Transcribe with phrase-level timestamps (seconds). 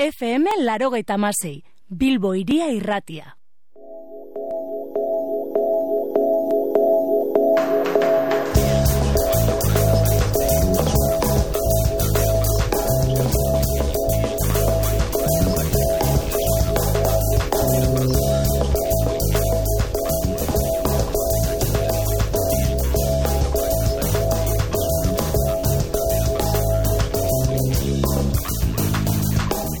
[0.00, 3.36] FM larogeita masei, Bilbo iria irratia.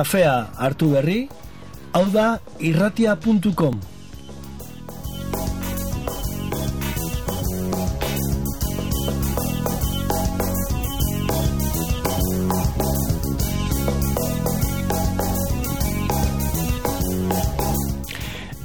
[0.00, 1.28] Kafea hartu berri,
[1.92, 3.80] hau da irratia.com.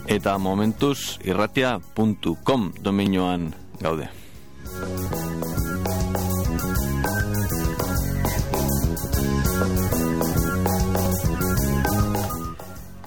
[0.08, 4.25] Eta momentuz irratia.com domenioan gaude.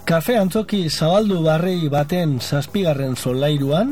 [0.08, 3.90] Kafe antzoki zabaldu barrei baten zazpigarren solairuan,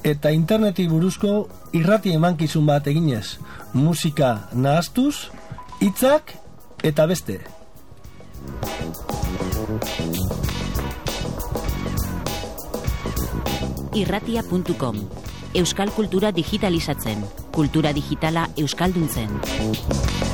[0.00, 1.32] eta interneti buruzko
[1.76, 3.36] irrati emankizun bat eginez,
[3.74, 5.28] musika nahaztuz,
[5.84, 6.32] hitzak
[6.82, 7.42] eta beste.
[13.98, 14.96] irratia.com
[15.58, 20.27] Euskal kultura digitalizatzen, kultura digitala euskalduntzen.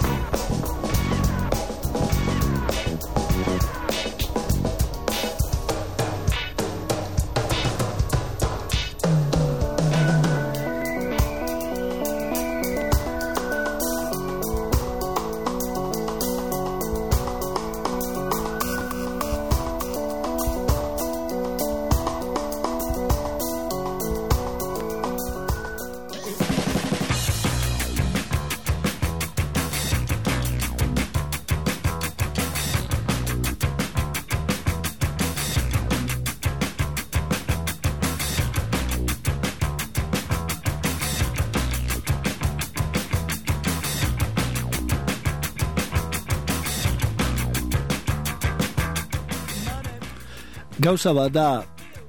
[50.94, 51.64] Gauza bat da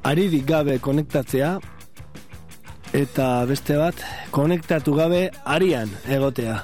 [0.05, 1.47] aririk gabe konektatzea
[2.93, 5.21] eta beste bat konektatu gabe
[5.53, 6.59] arian egotea.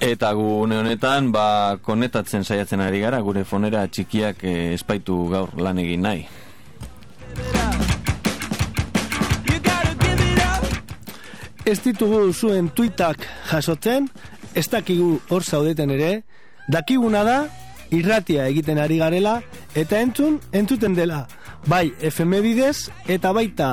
[0.00, 5.54] Eta gu une honetan, ba, konetatzen saiatzen ari gara, gure fonera txikiak eh, espaitu gaur
[5.62, 6.26] lan egin nahi.
[11.66, 14.04] Ez ditugu zuen tuitak jasotzen,
[14.54, 16.10] ez dakigu hor zaudeten ere,
[16.70, 17.38] dakiguna da,
[17.90, 19.40] irratia egiten ari garela,
[19.74, 21.24] eta entzun, entzuten dela,
[21.66, 23.70] bai FM bidez, eta baita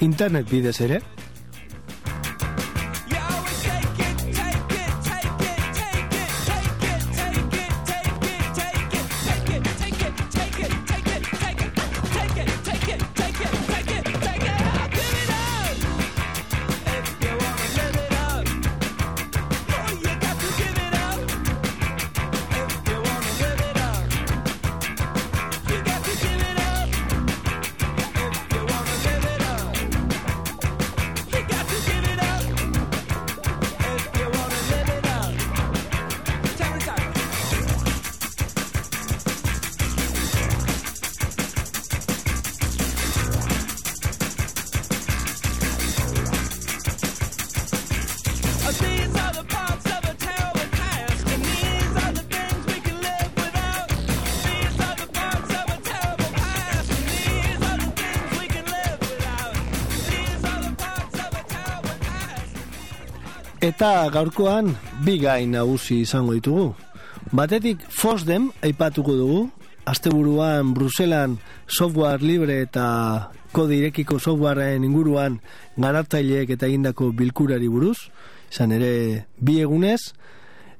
[0.00, 1.02] internet bidez ere.
[63.86, 64.72] Eta gaurkoan
[65.06, 66.72] bi gai nagusi izango ditugu.
[67.30, 69.42] Batetik FOSDEM aipatuko dugu,
[69.86, 71.36] asteburuan Bruselan
[71.70, 72.86] software libre eta
[73.54, 75.36] kodirekiko softwareen inguruan
[75.78, 78.10] garatzaileek eta egindako bilkurari buruz,
[78.50, 78.90] izan ere
[79.38, 80.00] bi egunez,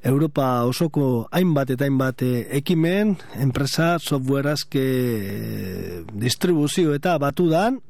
[0.03, 7.81] Europa osoko hainbat eta hainbat eh, ekimen, enpresa, software azke eh, distribuzio eta batu dan,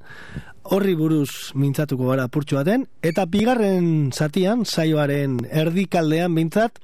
[0.71, 6.81] horri buruz mintzatuko gara purtsu den, eta bigarren zatian, saioaren erdikaldean mintzat,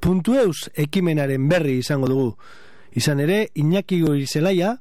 [0.00, 2.28] puntu eus ekimenaren berri izango dugu.
[2.94, 4.76] Izan ere, Iñaki Goizelaia,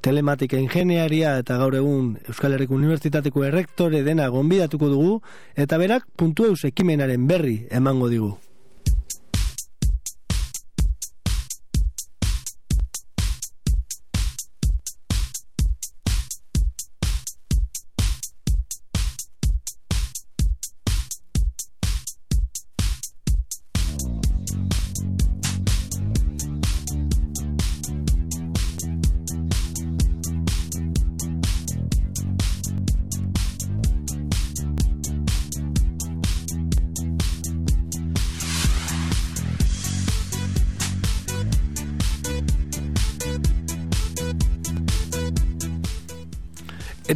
[0.00, 5.14] telematika ingeniaria eta gaur egun Euskal Herriko Unibertsitateko errektore dena gonbidatuko dugu,
[5.56, 8.36] eta berak puntu eus ekimenaren berri emango digu.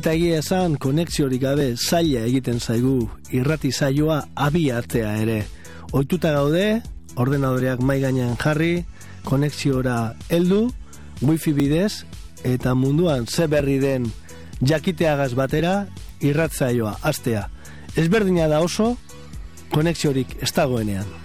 [0.02, 5.36] Eta egia esan, konexiorik gabe zaila egiten zaigu irrati saioa abiatzea ere.
[5.94, 6.80] Oituta gaude,
[7.22, 8.82] ordenadoreak mai gainean jarri,
[9.22, 10.64] konexiora heldu,
[11.22, 12.02] wifi bidez,
[12.42, 14.10] eta munduan ze berri den
[14.58, 15.86] jakiteagaz batera
[16.18, 17.46] irratzaioa, astea.
[17.94, 18.96] Ezberdina da oso,
[19.70, 21.21] konexiorik ez dagoenean.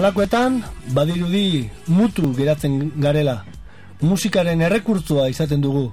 [0.00, 0.62] Olakoetan,
[0.96, 3.34] badirudi mutu geratzen garela.
[4.00, 5.90] Musikaren errekurtzua izaten dugu.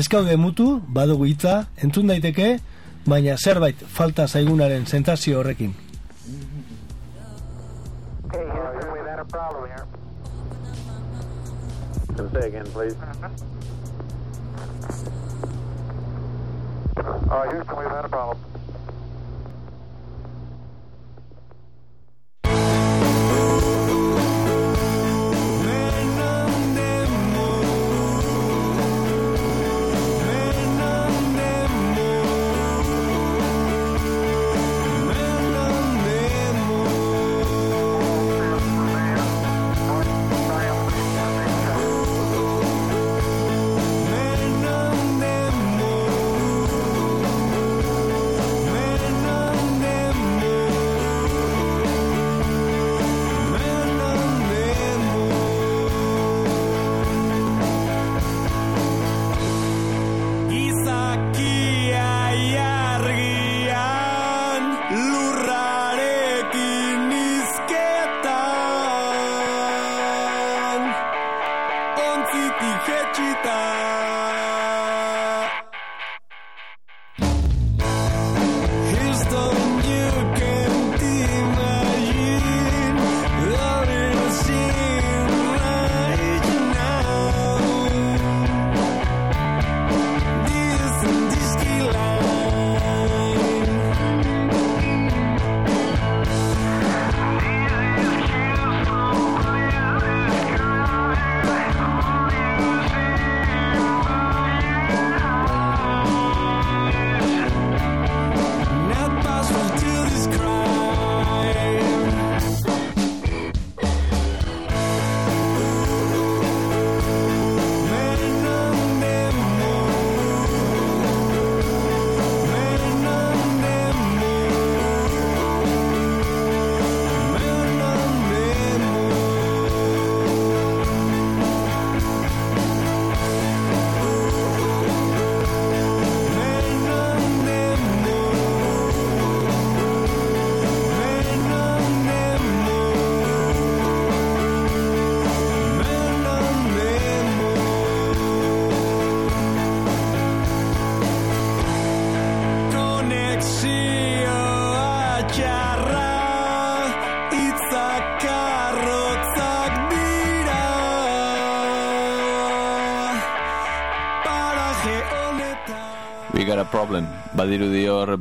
[0.00, 2.46] Ezkaude mutu, badugu hitza, entzun daiteke,
[3.04, 5.76] baina zerbait falta zaigunaren sentazio horrekin.
[12.32, 12.96] Say again, please.
[16.96, 18.47] Uh, Houston, we've had a problem.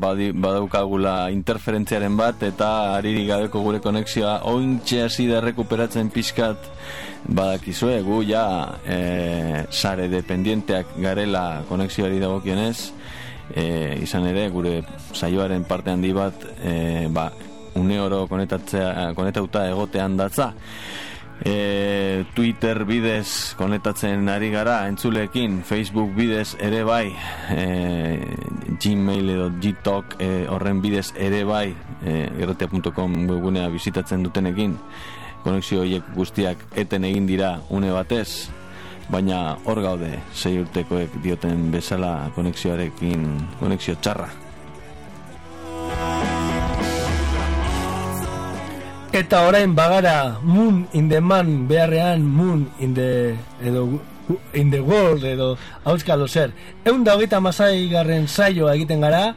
[0.08, 6.70] Badi, badaukagula interferentziaren bat, eta ariri gabeko gure konexioa ointxe hasi da rekuperatzen pixkat.
[7.28, 8.46] Badakizue, gu ja
[8.88, 12.94] e, sare dependienteak garela konexioari dagokionez,
[13.52, 13.66] e,
[14.04, 14.80] izan ere, gure
[15.12, 17.32] saioaren parte handi bat, e, ba,
[17.78, 20.54] une oro konetatzea, konetauta egotean datza.
[21.46, 27.12] E, Twitter bidez konetatzen ari gara entzulekin, Facebook bidez ere bai
[27.54, 28.18] e,
[28.82, 34.78] Gmail edo Gtalk e, horren bidez ere bai e, erratea.com webgunea bizitatzen dutenekin.
[35.44, 38.50] Konexio horiek guztiak eten egin dira une batez
[39.10, 43.24] baina hor gaude sei urtekoek dioten bezala konexioarekin
[43.60, 44.28] konexio txarra.
[49.18, 54.00] Eta orain bagara Moon in the Man beharrean Moon in the edo
[54.54, 56.52] in the world edo auskalo zer.
[56.86, 59.36] Egun da hogeita masai garren saioa egiten gara,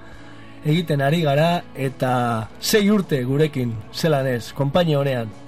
[0.65, 5.40] egiten ari gara, eta sei urte gurekin, zelan ez, kompainia honean.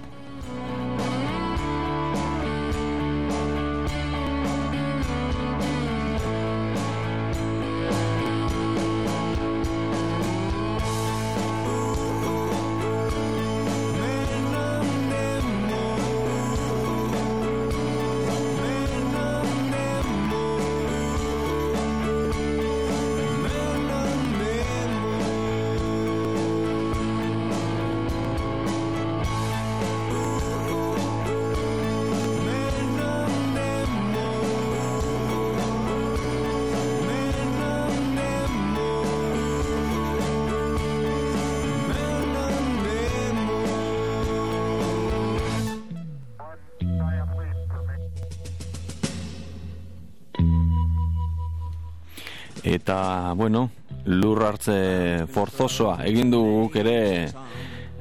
[55.72, 57.30] Forzosoa egin du guk ere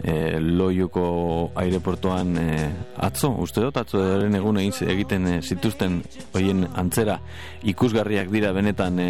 [0.04, 2.48] e, loiuko aireportuan e,
[2.98, 6.02] atzo, uste dut atzo eren egun egiten e, zituzten
[6.34, 7.20] hoien antzera.
[7.64, 9.10] Ikusgarriak dira benetan e,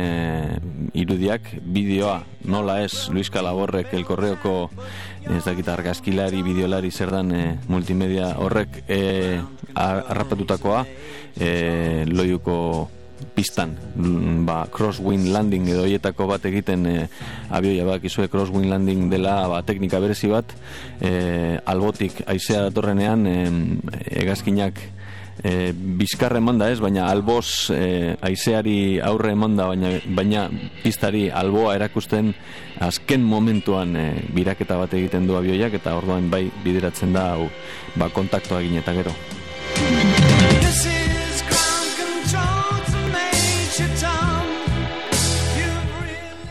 [0.93, 4.69] irudiak, bideoa nola ez Luis Calaborrek elkorreoko
[5.31, 9.39] ez dakit argazkilari, bideolari zer dan e, multimedia horrek e,
[9.73, 10.85] arrapatutakoa
[11.39, 12.57] e, loiuko
[13.35, 16.95] pistan mm, ba, crosswind landing edo hietako bat egiten e,
[17.49, 20.55] abioia bak izue crosswind landing dela ba, teknika berezi bat
[20.99, 23.37] e, albotik aizea datorrenean e,
[24.23, 24.81] egazkinak
[25.43, 30.47] e, bizkarre emanda ez, baina alboz e, aizeari aurre emanda baina, baina
[30.83, 32.33] pistari alboa erakusten
[32.81, 37.49] azken momentuan e, biraketa bat egiten du abioiak eta orduan bai bideratzen da hau
[37.95, 39.15] ba, kontaktoa egin eta gero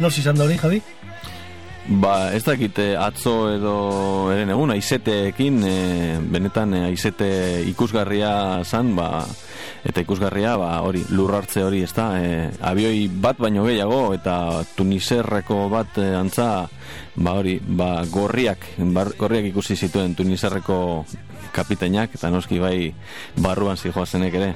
[0.00, 0.80] Nos izan da hori, Javi?
[2.00, 3.74] Ba, ez dakite atzo edo
[4.32, 5.74] eren egun, aizeteekin, e,
[6.32, 7.28] benetan e, aizete
[7.68, 8.30] ikusgarria
[8.64, 9.24] zan, ba,
[9.84, 14.38] eta ikusgarria, ba, hori, lurrartze hori, ez da, e, abioi bat baino gehiago, eta
[14.76, 16.50] tuniserreko bat e, antza,
[17.16, 20.80] ba, hori, ba, gorriak, bar, gorriak ikusi zituen tuniserreko
[21.52, 22.76] kapitainak, eta noski bai,
[23.36, 24.54] barruan zijoazenek ere.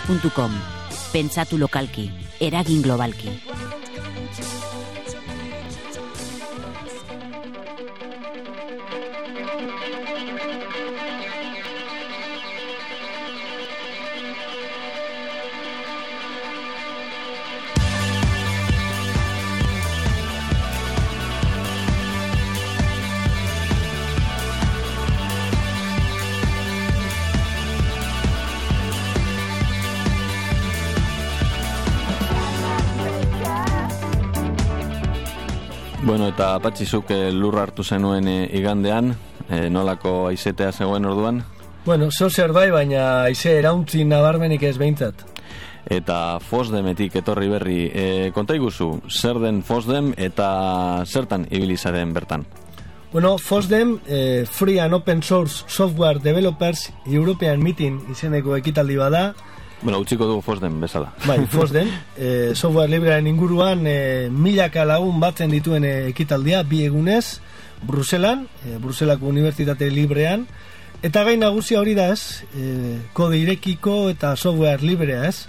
[0.00, 0.52] irratia.com
[1.12, 3.59] Pentsatu lokalki, eragin globalki.
[36.50, 39.12] Eta patxizuk eh, lurra hartu zenuen eh, igandean,
[39.46, 41.44] eh, nolako aizetea zegoen orduan,
[41.84, 45.22] Bueno, zo zer bai, baina aize erauntzi nabarmenik ez behintzat.
[45.86, 47.90] eta Fosdemetik etorri berri.
[47.94, 52.44] E, konta iguzu, zer den Fosdem eta zertan ibilizaren bertan?
[53.12, 59.34] Bueno, FOSDEM, eh, Free and Open Source Software Developers European Meeting izeneko ekitaldi bada,
[59.82, 61.12] Bueno, utziko dugu Fosdem bezala.
[61.24, 67.40] bai, FOSDEM, eh, software librearen inguruan eh, milaka lagun batzen dituen eh, ekitaldia, bi egunez,
[67.82, 70.46] Bruselan, eh, Bruselako Unibertsitate Librean,
[71.02, 75.46] eta gai nagusia hori da ez, eh, kode irekiko eta software librea ez,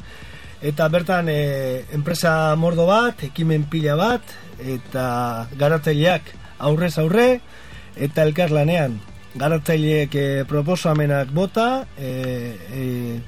[0.61, 4.21] eta bertan eh, enpresa mordo bat, ekimen pila bat,
[4.63, 7.41] eta garatzaileak aurrez aurre,
[7.97, 8.95] eta elkarlanean.
[9.35, 13.19] Garatzaileek eh, proposamenak bota, eh, eh,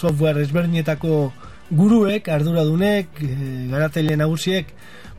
[0.00, 1.30] software ezberdinetako
[1.70, 3.30] guruek, arduradunek, e,
[3.70, 4.72] garatzaile nagusiek,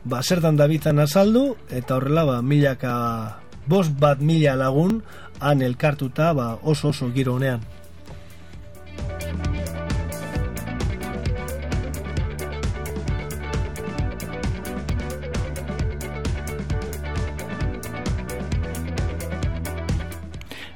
[0.04, 2.94] ba, zertan dabitan azaldu, eta horrela, ba, milaka,
[3.66, 5.00] bost bat mila lagun,
[5.40, 7.62] han elkartuta, ba, oso oso giro honean.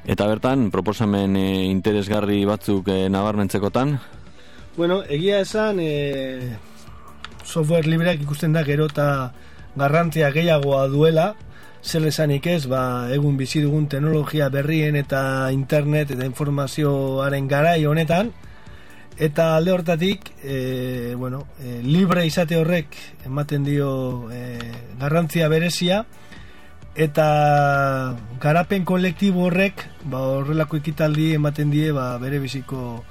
[0.07, 3.97] Eta bertan, proposamen e, interesgarri batzuk e, nabarmentzekotan,
[4.77, 6.53] Bueno, egia esan, e,
[7.43, 9.31] software libreak ikusten da gero eta
[9.73, 11.31] garrantzia gehiagoa duela,
[11.81, 18.29] zer esanik ez, ba, egun bizi dugun teknologia berrien eta internet eta informazioaren garai honetan,
[19.17, 23.89] eta alde hortatik, e, bueno, e, libre izate horrek ematen dio
[24.29, 24.59] e,
[25.01, 26.03] garrantzia berezia,
[26.97, 27.27] eta
[28.41, 33.03] garapen kolektibo horrek ba, horrelako ekitaldi ematen die ba, bere biziko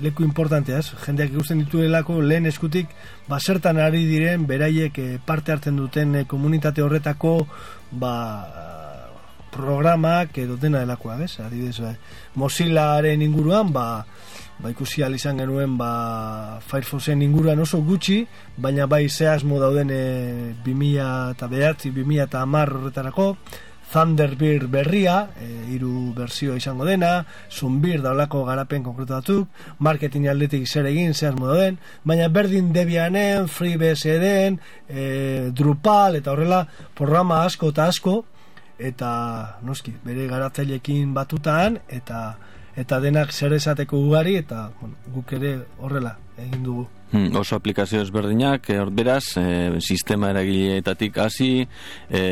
[0.00, 0.92] leku importantea, ez?
[1.04, 2.90] Jendeak ikusten dituelako lehen eskutik
[3.28, 7.46] ba zertan ari diren beraiek eh, parte hartzen duten eh, komunitate horretako
[7.90, 8.14] ba
[9.56, 11.38] programak edo dena delakoa, ez?
[11.40, 11.94] Adibidez, ba,
[12.36, 14.04] Mozillaren inguruan ba
[14.58, 21.32] ba ikusi izan genuen ba Firefoxen inguruan oso gutxi, baina bai zehazmo dauden e, 2000
[21.32, 23.36] eta behatzi, 2000 eta amar horretarako,
[23.86, 29.46] Thunderbird berria, e, hiru berzio izango dena, Sunbird daulako garapen konkretu
[29.78, 36.66] marketing aldetik zer egin, zer modo den, baina berdin Debianen, FreeBSD-en, e, Drupal, eta horrela
[36.94, 38.24] programa asko eta asko,
[38.78, 42.36] eta noski, bere garatzailekin batutan, eta
[42.76, 46.86] eta denak zer esateko ugari, eta bueno, guk ere horrela egin dugu.
[47.12, 51.66] Hmm, oso aplikazio ezberdinak, eh, hor beraz, e, sistema eragileetatik hasi,
[52.10, 52.22] e,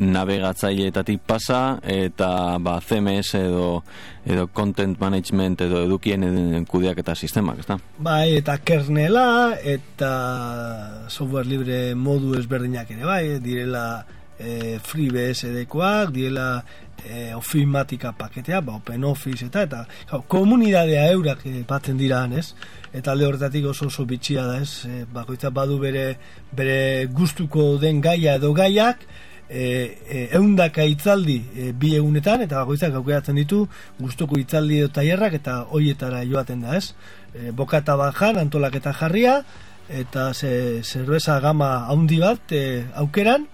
[0.00, 3.84] navegatzaileetatik pasa, eta ba, CMS edo,
[4.24, 7.78] edo content management edo edukien ed- kudeak eta sistemak, ezta?
[7.98, 14.06] Bai, eta kernela, eta software libre modu ezberdinak ere, bai, direla
[14.38, 16.64] e, FreeBSD-koak, direla
[17.04, 22.52] e, ofimatika paketea, ba, OpenOffice eta, eta jau, komunidadea eurak e, batzen dira, ez?
[22.92, 24.84] Eta alde horretatik oso oso bitxia da, ez?
[24.88, 26.10] E, bakoitza badu bere,
[26.56, 29.04] bere gustuko den gaia edo gaiak,
[29.48, 29.62] e,
[30.08, 33.64] e, eundaka hitzaldi e, bi egunetan, eta bakoitzak aukeratzen ditu
[34.00, 36.92] gustuko hitzaldi edo tailerrak eta hoietara joaten da, ez?
[37.34, 39.40] E, bokata bajan, antolaketa jarria,
[39.88, 43.48] eta ze, zerbeza gama haundi bat e, aukeran,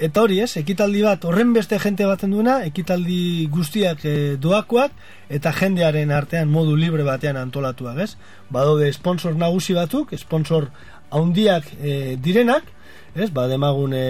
[0.00, 4.94] Eta hori ez, ekitaldi bat horren beste jente baten duena, ekitaldi guztiak e, doakoak,
[5.28, 8.14] eta jendearen artean modu libre batean antolatuak, ez?
[8.48, 10.70] Badaude sponsor nagusi batzuk, sponsor
[11.12, 12.72] haundiak e, direnak,
[13.12, 13.28] ez?
[13.28, 14.06] Ba, demagun e,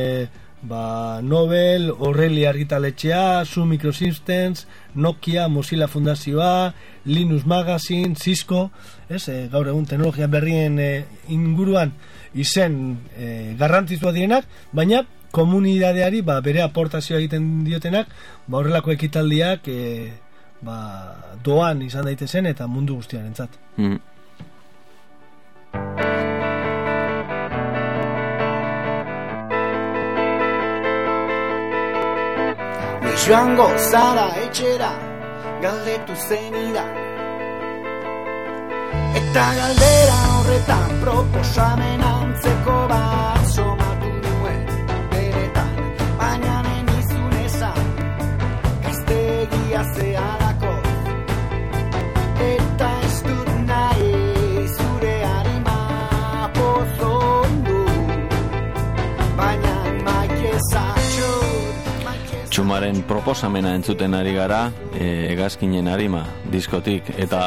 [0.63, 0.85] ba,
[1.27, 6.73] Nobel, Horreli argitaletxea, Su Microsystems, Nokia, Mozilla Fundazioa,
[7.05, 8.69] Linux Magazine, Cisco,
[9.09, 9.25] ez?
[9.27, 10.93] E, gaur egun teknologia berrien e,
[11.35, 11.97] inguruan
[12.39, 18.09] izen e, garrantzitsua dienak, baina komunidadeari ba, bere aportazioa egiten diotenak
[18.47, 19.81] ba, horrelako ekitaldiak e,
[20.61, 20.79] ba,
[21.45, 23.61] doan izan daitezen eta mundu guztiarentzat.
[23.77, 23.99] Hmm.
[33.21, 34.89] Joango zara etxera
[35.63, 36.85] galdetu zenida
[39.21, 43.90] Eta galdera horretan proposamen antzeko bat
[49.81, 50.71] Ia zeharako
[52.45, 54.11] Eta ez dut nahi
[54.75, 55.77] Zure harima
[56.53, 57.79] pozondu.
[59.39, 59.73] Baina
[60.05, 64.61] maike zatxut maike Txumaren proposamena entzuten ari gara,
[64.93, 67.41] e, egazkinen harima diskotik, eta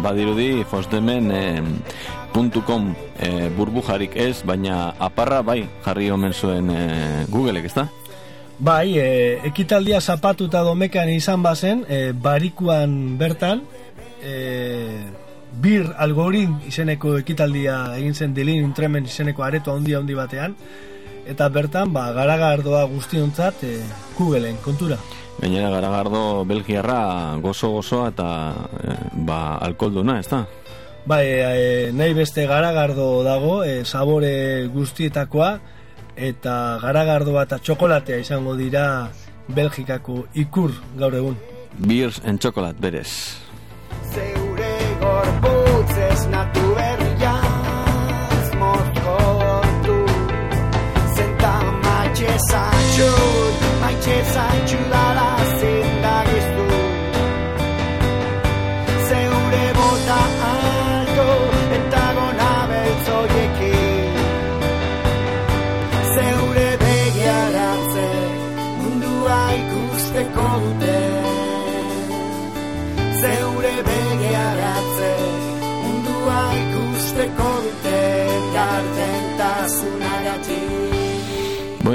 [0.00, 1.44] badirudi fosdemen e,
[2.64, 6.84] .com e, burbujarik ez, baina aparra bai jarri omen zuen e,
[7.28, 7.90] Googleek, ezta?
[8.58, 13.62] Bai, e, ekitaldia zapatu eta domekan izan bazen, e, barikuan bertan,
[14.18, 14.98] e,
[15.62, 20.56] bir algorin izeneko ekitaldia egin zen dilin intremen izeneko areto handi handi batean,
[21.30, 23.78] eta bertan, ba, garagardoa guztiontzat e,
[24.18, 24.98] Googleen kontura.
[25.38, 28.28] Gainera garagardo Belgiarra gozo-gozoa eta
[28.82, 29.40] e, ba,
[29.70, 30.48] alkolduna, ezta?
[31.06, 35.77] Bai, e, nahi beste garagardo dago, e, sabore guztietakoa,
[36.18, 39.08] eta garagardoa eta txokolatea izango dira
[39.48, 41.36] Belgikako ikur gaur egun.
[41.78, 43.38] Beers and chocolate, berez.
[44.12, 49.98] Zeure gorputzez natu berriaz mozkortu
[51.16, 51.54] Zenta
[51.86, 54.87] maitxe zatxut, maitxe zatxudala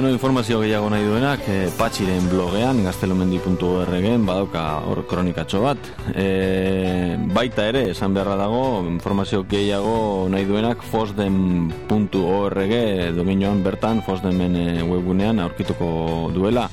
[0.03, 5.79] Bueno, informazio gehiago nahi duenak, e, patxiren blogean, gaztelumendi.org-en, badauka hor kronikatxo bat.
[6.11, 12.75] E, baita ere, esan beharra dago, informazio gehiago nahi duenak, fosden.org
[13.15, 16.67] dominioan bertan, fosdemen e, webgunean aurkituko duela.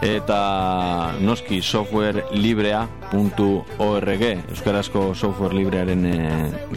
[0.00, 6.08] Eta noski software librea.org Euskarazko software librearen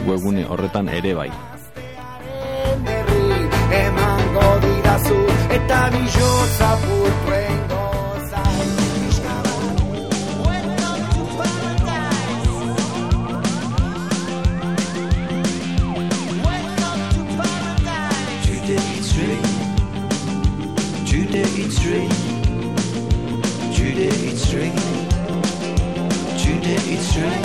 [0.03, 1.31] webgune horretan ere bai.
[23.85, 25.09] Judy, it's raining.
[26.37, 27.44] Judy, it's raining.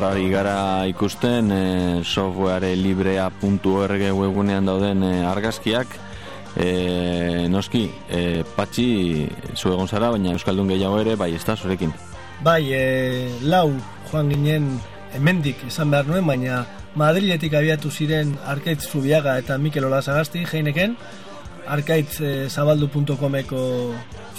[0.00, 1.64] Horrari gara ikusten e,
[2.08, 5.92] software librea.org webgunean dauden e, argazkiak.
[6.56, 8.86] E, noski e, patxi
[9.52, 11.92] zu egon zara baina Euskaldun gehiago ere bai ez da zurekin.
[12.40, 13.74] Bai, e, lau
[14.08, 14.70] joan ginen
[15.12, 16.62] hemendik esan behar nuen, baina
[16.96, 20.96] Madriletik abiatu ziren Arkaitz Zubiaga eta Mikel Olazagasti jeineken,
[21.66, 23.60] arkaitz e, zabaldu.comeko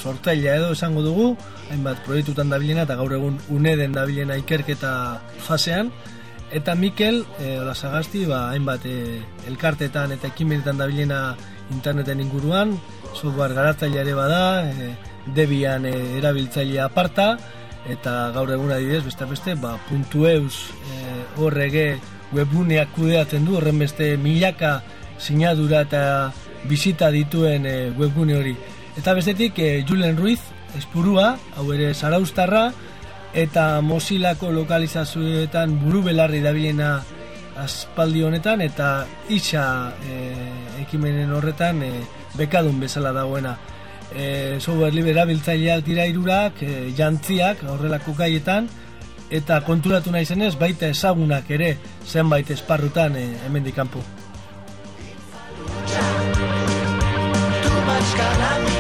[0.02, 1.28] sortaila edo esango dugu,
[1.72, 5.92] hainbat proiektutan dabilena eta gaur egun uneden dabilena ikerketa fasean,
[6.52, 11.36] eta Mikel e, Olazagasti ba, hainbat e, elkartetan eta ekimenetan dabilena
[11.72, 12.76] interneten inguruan,
[13.14, 14.94] software garatzailea ere bada, e,
[15.36, 17.36] Debian e, erabiltzailea aparta,
[17.90, 20.58] eta gaur egun adibidez, beste beste, ba, .eus
[20.92, 21.02] e,
[21.42, 21.78] org
[22.32, 24.82] webguneak kudeatzen du, horren beste milaka
[25.20, 26.04] sinadura eta
[26.70, 28.56] bizita dituen e, webgune hori.
[28.98, 30.42] Eta bestetik, e, Julen Ruiz,
[30.78, 32.72] espurua, hau ere zaraustarra,
[33.34, 36.98] eta Mozillako lokalizazioetan buru belarri dabilena
[37.62, 39.66] aspaldi honetan, eta isa
[40.04, 40.22] e,
[40.84, 41.92] ekimenen horretan e,
[42.38, 43.58] bekadun bezala dagoena.
[44.12, 48.68] E, software libre erabiltzaileak dira irurak, e, jantziak horrelako gaietan,
[49.32, 54.04] eta konturatu nahi zenez, baita ezagunak ere zenbait esparrutan e, hemendik kanpo.
[58.02, 58.71] escalando.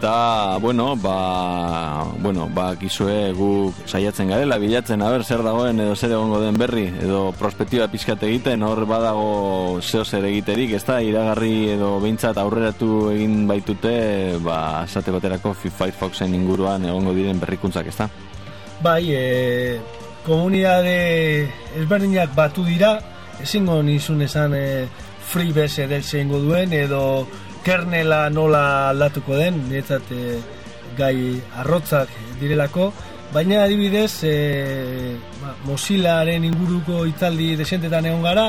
[0.00, 6.14] Eta, bueno, ba, bueno, ba, kizue guk saiatzen garela, bilatzen, haber, zer dagoen edo zer
[6.16, 11.74] egongo den berri, edo prospektiba pixkat egiten, hor badago zeo zer egiterik, ez da, iragarri
[11.74, 13.92] edo behintzat aurreratu egin baitute,
[14.40, 18.08] ba, esate baterako Firefoxen inguruan egongo diren berrikuntzak, ez da?
[18.80, 19.76] Bai, e,
[20.24, 20.96] komunidade
[21.76, 22.96] ezberdinak batu dira,
[23.44, 24.66] ezingo nizun esan e,
[25.28, 27.28] FreeBSD edeltze duen, edo
[27.64, 30.38] kernela nola aldatuko den, niretzat e,
[30.98, 31.14] gai
[31.62, 32.90] arrotzak direlako,
[33.34, 34.34] baina adibidez e,
[35.40, 38.46] ba, Mozillaren inguruko itzaldi desentetan egon gara,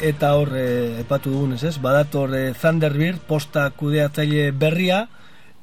[0.00, 0.66] eta hor e,
[1.02, 1.76] epatu dugunez, ez?
[1.82, 5.06] Badator e, Thunderbird posta kudeatzaile berria,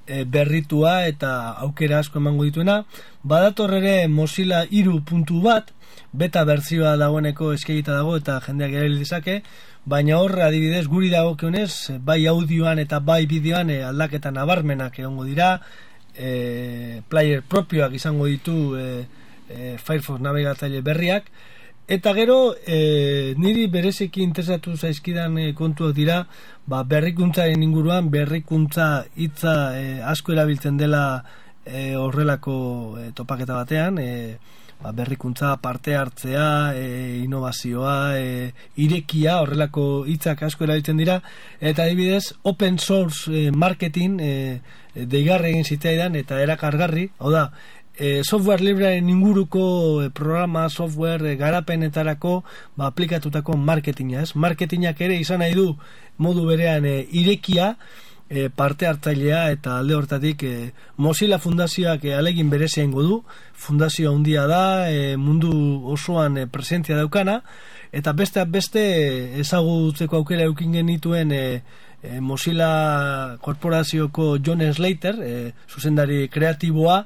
[0.06, 2.84] e, berritua eta aukera asko emango dituena.
[3.24, 5.72] Badator ere Mozilla iru puntu bat,
[6.16, 9.42] beta berzioa dagoeneko eskegita dago eta jendeak erabil dezake,
[9.86, 15.60] baina hor adibidez guri dagokionez bai audioan eta bai bideoan e, aldaketa nabarmenak egongo dira.
[16.16, 19.06] E, player propioak izango ditu e,
[19.50, 21.30] e, Firefox navegatzaile berriak.
[21.88, 26.24] Eta gero e, niri berezeki interesatu zaizkidan e, kontuak dira
[26.66, 31.04] ba, berrikuntzaren inguruan berrikuntza hitza e, asko erabiltzen dela
[31.66, 32.56] e, horrelako
[32.98, 34.10] e, topaketa batean e,
[34.82, 41.22] ba, berrikuntza parte hartzea, e, inovazioa, e, irekia, horrelako hitzak asko erabiltzen dira,
[41.60, 44.34] eta adibidez open source e, marketing e,
[44.96, 47.50] deigarre egin zitzaidan eta erakargarri, hau da,
[47.98, 52.44] e, software librearen inguruko e, programa, software e, garapenetarako
[52.76, 54.36] ba, aplikatutako marketinga, ez?
[54.36, 55.72] Marketingak ere izan nahi du
[56.18, 57.76] modu berean e, irekia,
[58.30, 63.24] e, parte hartzailea eta alde hortatik e, Mozilla Fundazioak e, alegin berezien du.
[63.54, 65.52] Fundazio handia da e, mundu
[65.86, 67.42] osoan e, presentzia daukana.
[67.92, 71.62] Eta beste beste ezagutzeko aukera eukin genituen e,
[72.02, 77.06] e, Mozilla Korporazioko John Slater e, zuzendari kreatiboa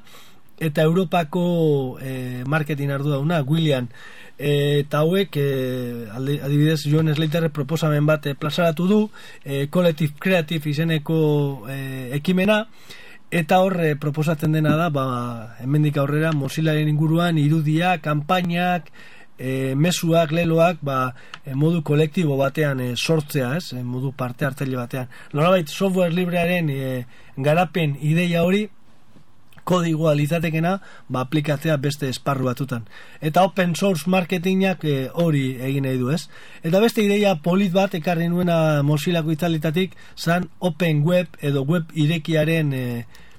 [0.60, 3.88] eta Europako e, marketing ardu dauna William.
[4.40, 5.46] Eta hauek e,
[6.12, 9.00] adibidez Joan Slater proposamen bat e, plazaratu du
[9.44, 11.20] e, Collective Creative izeneko
[11.68, 12.66] e, ekimena.
[13.30, 15.04] Eta horre proposatzen dena da ba,
[15.62, 18.90] hemendik aurrera Mozillaren inguruan irudia, kanpainak
[19.38, 24.76] e, mesuak, leloak ba, e, modu kolektibo batean e, sortzea ez, e, modu parte hartzaile
[24.76, 25.08] batean.
[25.32, 26.90] Nolabait software librearen e,
[27.38, 28.66] garapen ideia hori
[29.64, 30.76] kodigoa lizatekena
[31.08, 32.86] ba, aplikatzea beste esparru batutan.
[33.20, 36.22] Eta open source marketingak eh, hori egin nahi du ez.
[36.62, 42.72] Eta beste ideia polit bat ekarri nuena Mozillako itzalitatik zan open web edo web irekiaren
[42.74, 42.84] e,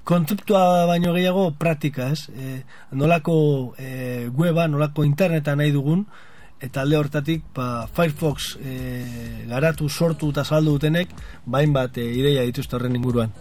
[0.04, 2.28] kontzeptua baino gehiago praktika ez.
[2.30, 3.36] E, nolako
[3.78, 6.06] e, weba, nolako interneta nahi dugun,
[6.62, 8.76] eta alde hortatik ba, Firefox e,
[9.50, 11.10] garatu sortu eta saldu dutenek
[11.44, 13.34] bain bat e, ideia dituzte horren inguruan.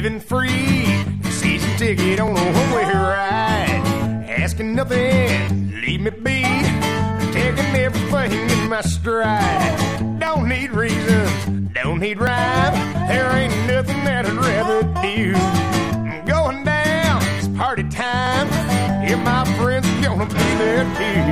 [0.00, 0.84] Living free.
[1.28, 3.82] Season ticket on a one-way ride.
[4.28, 6.42] Asking nothing, leave me be.
[7.32, 10.20] Taking everything in my stride.
[10.20, 12.74] Don't need reasons, don't need rhyme.
[13.08, 15.34] There ain't nothing that I'd rather do.
[15.34, 18.46] I'm going down, it's party time.
[19.02, 21.22] If my friends are gonna be there too.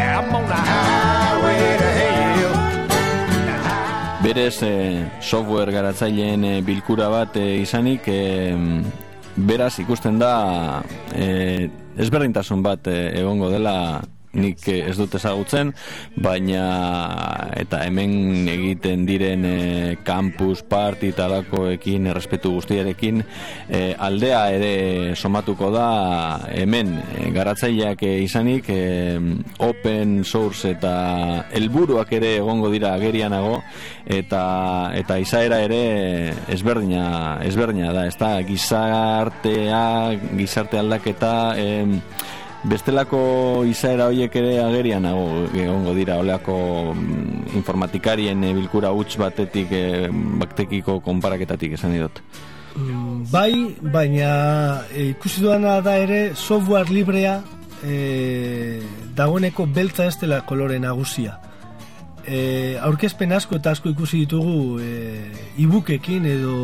[0.00, 1.99] I'm on the highway to.
[4.30, 8.54] Berez e, software garatzaileen e, bilkura bat e, izanik e,
[9.34, 10.82] beraz ikusten da
[11.18, 11.66] e,
[11.98, 13.74] ezberdintasun bat egongo dela
[14.32, 15.72] nik ez dut ezagutzen,
[16.22, 16.62] baina
[17.58, 19.56] eta hemen egiten diren e,
[20.06, 23.24] campus party talakoekin errespetu guztiarekin
[23.66, 24.72] e, aldea ere
[25.16, 25.88] somatuko da
[26.54, 26.94] hemen.
[27.34, 28.80] Garatzaileak izanik e,
[29.66, 30.94] open source eta
[31.56, 33.58] helburuak ere egongo dira agerianago
[34.06, 34.42] eta
[34.94, 35.82] eta izaera ere
[36.54, 38.36] ezberdina ezberdina da, ezta?
[38.46, 39.82] Gizartea
[40.38, 41.66] gizarte aldaketa e,
[42.68, 46.56] Bestelako izaera horiek ere agerian nago egongo dira oleako
[46.92, 49.84] mm, informatikarien e, bilkura huts batetik e,
[50.42, 52.20] baktekiko konparaketatik esan dut.
[52.76, 57.40] Mm, bai, baina e, ikusi duana da ere software librea
[57.82, 58.82] e,
[59.16, 61.38] dagoeneko beltza ez dela kolore nagusia.
[62.28, 66.56] E, aurkezpen asko eta asko ikusi ditugu e, e edo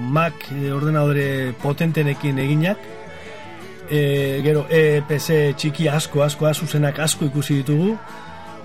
[0.00, 2.76] Mac e, ordenadore potentenekin eginak,
[3.90, 7.96] e, gero EPC txiki asko asko zuzenak asko ikusi ditugu.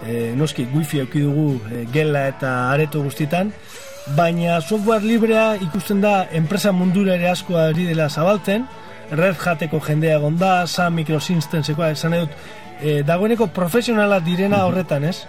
[0.03, 3.53] E, noski wifi auki dugu e, gela eta areto guztitan
[4.07, 8.65] baina software librea ikusten da enpresa mundura ere asko ari dela zabaltzen,
[9.12, 12.36] Red Hateko jendea egon da, Sun Microsystemseko esan dut,
[12.81, 15.23] e, dagoeneko profesionala direna horretan, ez?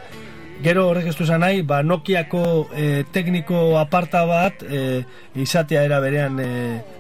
[0.62, 5.02] Gero horrek ez du esan nahi, ba, Nokiako e, tekniko aparta bat e,
[5.42, 6.48] izatea era berean e,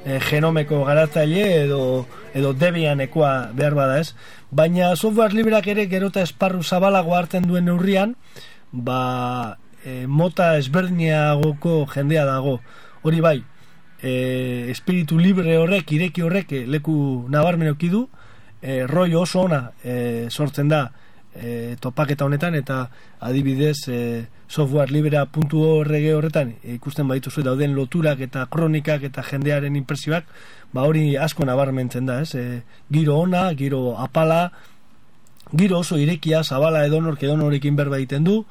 [0.04, 4.14] e, genomeko garatzaile edo, edo Debianekoa behar bada ez.
[4.50, 8.16] Baina software libreak ere gero eta esparru zabalago hartzen duen neurrian,
[8.72, 12.58] ba, e, mota ezberdiniagoko jendea dago.
[13.06, 13.38] Hori bai,
[14.02, 16.96] e, espiritu libre horrek, ireki horrek leku
[17.30, 18.08] nabarmen du,
[18.60, 20.90] e, roi oso ona e, sortzen da
[21.34, 22.88] e, topaketa honetan, eta
[23.20, 30.24] adibidez e, softwarelibera.org horretan e, ikusten baditu dauden loturak eta kronikak eta jendearen impresioak,
[30.72, 32.34] ba hori asko nabarmentzen da, ez?
[32.34, 34.52] E, giro ona, giro apala,
[35.52, 38.44] giro oso irekia, zabala edonork edonorekin berba egiten du,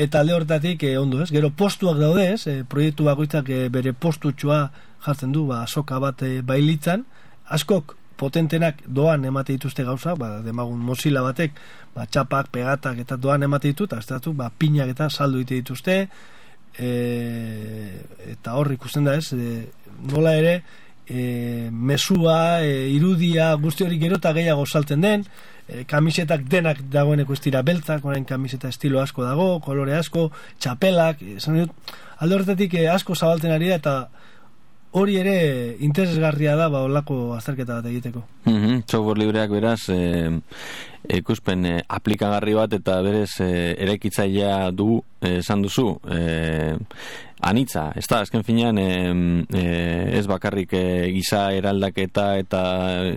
[0.00, 3.92] eta alde hortatik eh, ondo ez, gero postuak daude ez, eh, proiektu bakoitzak eh, bere
[3.92, 4.60] postutxoa
[5.04, 7.04] jartzen du, ba, soka bat eh, bailitzan,
[7.50, 11.56] askok potentenak doan emate dituzte gauza, ba, demagun mozila batek,
[11.94, 15.96] ba, txapak, pegatak eta doan emate ditu, eta ez ba, pinak eta saldu ite dituzte,
[16.76, 16.90] e,
[18.34, 19.66] eta hor ikusten da ez, e,
[20.12, 20.60] nola ere,
[21.10, 25.24] e, mesua, e, irudia, guzti hori gero eta gehiago saltzen den,
[25.66, 30.28] e, kamisetak denak dagoeneko ez dira beltzak, orain kamiseta estilo asko dago, kolore asko,
[30.60, 33.96] txapelak, esan dut, alde horretatik e, asko zabalten ari da, eta
[34.92, 38.22] hori ere interesgarria da, ba, olako azterketa bat egiteko.
[38.44, 40.40] Mm -hmm, software libreak beraz, e,
[41.08, 46.76] ikuspen e, aplikagarri bat eta berez e, erekitzailea du esan duzu e,
[47.40, 48.86] anitza, ez da, azken finean e,
[50.18, 52.62] ez bakarrik e, giza eraldaketa eta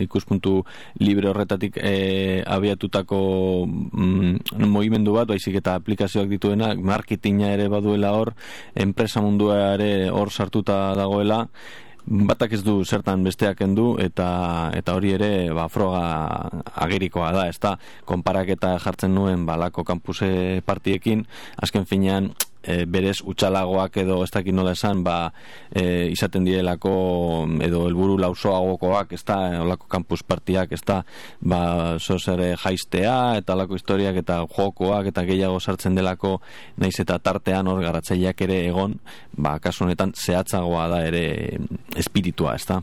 [0.03, 0.61] ikuspuntu
[1.03, 3.19] libre horretatik e, abiatutako
[3.67, 8.33] mm, movimendu bat, baizik eta aplikazioak dituena, marketinga ere baduela hor,
[8.75, 11.43] enpresa mundua ere hor sartuta dagoela,
[12.03, 16.49] batak ez du zertan besteak endu eta eta hori ere ba, froga
[16.85, 17.77] agerikoa da, ezta?
[18.05, 21.25] Konparaketa jartzen nuen balako kampuse partiekin,
[21.63, 25.17] azken finean e, berez utxalagoak edo ez dakit nola esan, ba,
[25.69, 26.93] e, izaten direlako
[27.63, 31.01] edo helburu lausoagokoak, ez da, olako kampus partiak, ez da,
[31.41, 31.61] ba,
[32.33, 36.39] ere jaistea, eta olako historiak, eta jokoak, eta gehiago sartzen delako,
[36.77, 38.97] naiz eta tartean hor garatzaileak ere egon,
[39.35, 41.23] ba, kasu honetan zehatzagoa da ere
[41.99, 42.81] espiritua, ez da.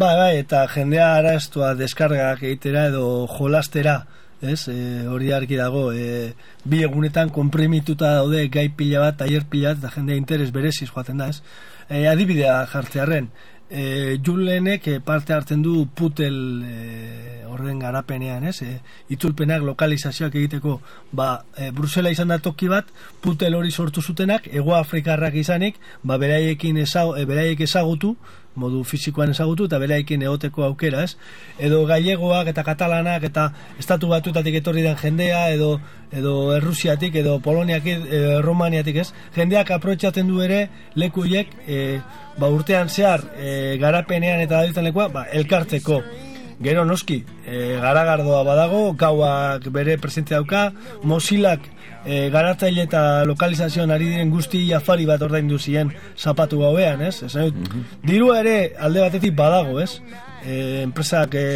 [0.00, 4.04] Bai, bai, eta jendea araztua deskargak egitera edo jolastera,
[4.40, 6.32] ez, e, hori argi dago, e,
[6.64, 11.20] bi egunetan konprimituta daude gai pila bat, taier pila bat, eta jendea interes bereziz joaten
[11.20, 11.42] da, ez.
[11.88, 13.28] E, adibidea jartzearen,
[13.70, 18.80] e, julenek parte hartzen du putel e, orden garapenean, ez, e,
[19.14, 20.80] itzulpenak lokalizazioak egiteko,
[21.12, 22.90] ba, e, Brusela izan da toki bat,
[23.22, 28.16] putel hori sortu zutenak, ego Afrikarrak izanik, ba, beraiekin ezag, e, beraiek ezagutu,
[28.60, 31.16] modu fisikoan ezagutu eta beraikin egoteko aukera, ez?
[31.58, 35.78] Edo gallegoak eta katalanak eta estatu batutatik etorri den jendea edo
[36.12, 39.10] edo Errusiatik edo Poloniatik edo Romaniatik, ez?
[39.36, 40.64] Jendeak aprotxatzen du ere
[40.98, 42.00] lekuiek e,
[42.38, 46.02] ba urtean zehar e, garapenean eta dabiltzen lekua, ba, elkartzeko.
[46.60, 50.66] Gero noski, e, garagardoa badago, gauak bere presentzia dauka,
[51.08, 51.64] mosilak
[52.04, 57.22] e, garatzaile eta lokalizazioan ari diren guzti afari bat ordaindu zien zapatu gauean, ez?
[57.22, 60.00] Ez, mm Dirua ere alde batetik badago, ez?
[60.44, 61.46] E, enpresak e,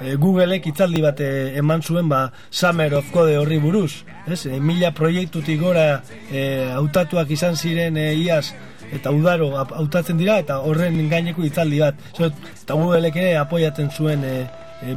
[0.00, 4.44] e, Googleek itzaldi bat e, eman zuen ba, Summer of Code horri buruz, ez?
[4.46, 8.52] E, mila proiektutik gora e, hautatuak izan ziren e, iaz
[8.92, 11.96] eta udaro hautatzen dira eta horren gaineko itzaldi bat.
[12.12, 14.36] Zot, eta Googleek ere apoiatzen zuen e,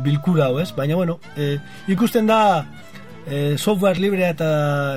[0.04, 0.72] bilkura hau, ez?
[0.76, 1.56] Baina bueno, e,
[1.94, 2.66] ikusten da
[3.28, 4.50] e, software librea eta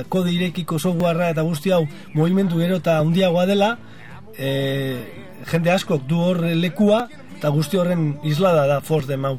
[0.09, 3.77] kode irekiko softwarea eta guzti hau movimentu gero eta handiagoa dela
[4.37, 4.51] e,
[5.51, 7.07] jende askok du hor lekua
[7.39, 9.39] eta guzti horren islada da force de mau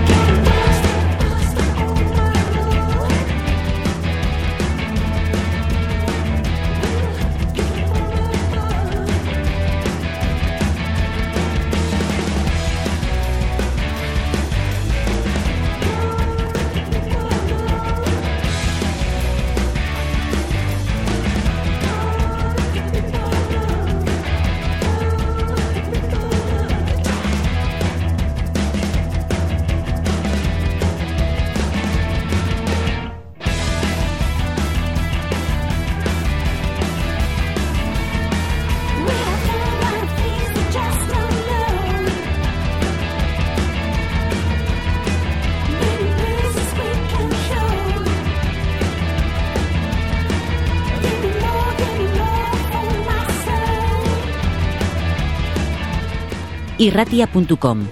[56.81, 57.83] irratia.com.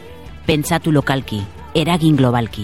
[0.48, 1.44] Pentsatu lokalki,
[1.78, 2.64] eragin globalki.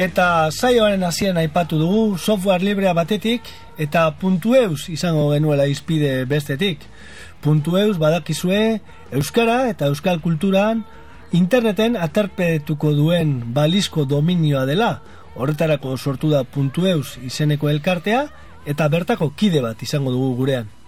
[0.00, 3.44] Eta saioaren hasieran aipatu dugu software librea batetik
[3.76, 6.80] eta puntueus izango genuela izpide bestetik.
[7.44, 8.80] Puntueus badakizue
[9.12, 10.86] euskara eta euskal kulturan
[11.36, 14.94] interneten aterpetuko duen balizko dominioa dela.
[15.36, 18.30] Horretarako sortu da puntueus izeneko elkartea
[18.64, 20.79] eta bertako kide bat izango dugu gurean.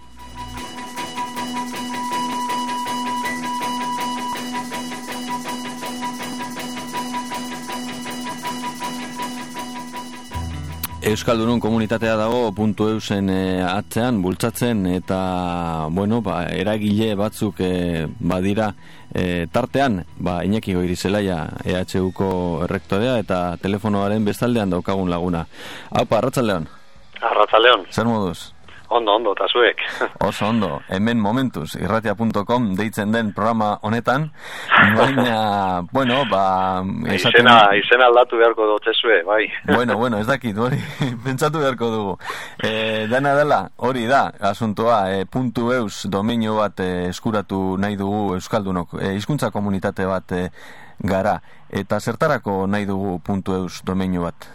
[11.13, 15.17] Euskaldunun komunitatea dago puntu eusen e, atzean, bultzatzen, eta,
[15.93, 18.71] bueno, ba, eragile batzuk e, badira
[19.13, 21.37] e, tartean, ba, Iñaki Goirizelaia
[21.69, 22.31] EHUko
[22.65, 25.45] errektorea eta telefonoaren bestaldean daukagun laguna.
[25.91, 26.65] Hau, Arratzaldeon?
[27.21, 27.85] Arratzaldeon.
[27.93, 28.52] Zer moduz?
[28.93, 29.79] Ondo, ondo, eta zuek.
[30.27, 34.27] Oso ondo, hemen momentuz, irratia.com deitzen den programa honetan,
[34.69, 36.83] baina, bueno, ba...
[37.09, 37.41] Esaten...
[37.41, 39.47] Izena, izena aldatu beharko dut zue, bai.
[39.73, 40.77] Bueno, bueno, ez dakit, hori,
[41.25, 42.13] pentsatu beharko dugu.
[42.61, 48.35] E, dena dela, hori da, asuntoa, e, puntu eus dominio bat e, eskuratu nahi dugu
[48.37, 50.45] Euskaldunok, e, hizkuntza komunitate bat e,
[51.01, 51.39] gara,
[51.73, 54.53] eta zertarako nahi dugu puntu eus dominio bat?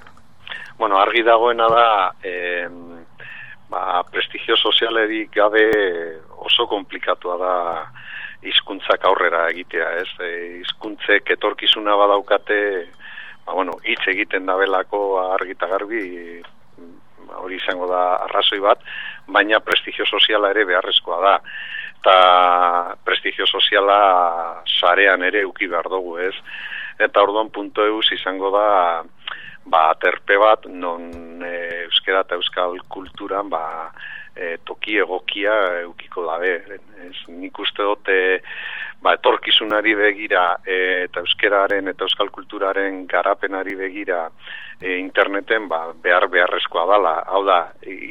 [0.78, 1.86] Bueno, argi dagoena da...
[2.22, 2.68] Eh,
[3.68, 5.64] ba, prestigio sozialerik gabe
[6.36, 7.54] oso komplikatua da
[8.42, 10.10] hizkuntzak aurrera egitea, ez?
[10.22, 12.60] E, hizkuntzek etorkizuna badaukate,
[13.46, 15.02] ba, bueno, hitz egiten dabelako
[15.34, 16.40] argita garbi,
[17.26, 18.82] ba, hori izango da arrazoi bat,
[19.28, 21.36] baina prestigio soziala ere beharrezkoa da.
[21.98, 26.34] Eta prestigio soziala sarean ere uki behar dugu, ez?
[26.98, 28.68] Eta orduan punto eus izango da
[29.70, 31.10] ba, terpe bat non
[31.44, 33.64] e, euskera eta euskal kulturan ba,
[34.38, 35.54] e, toki egokia
[35.84, 36.54] eukiko dabe.
[37.08, 38.18] Ez, nik uste dute
[39.02, 44.24] ba, etorkizunari begira e, eta euskeraren eta euskal kulturaren garapenari begira
[44.80, 47.14] e, interneten ba, behar beharrezkoa dala.
[47.26, 47.60] Hau da,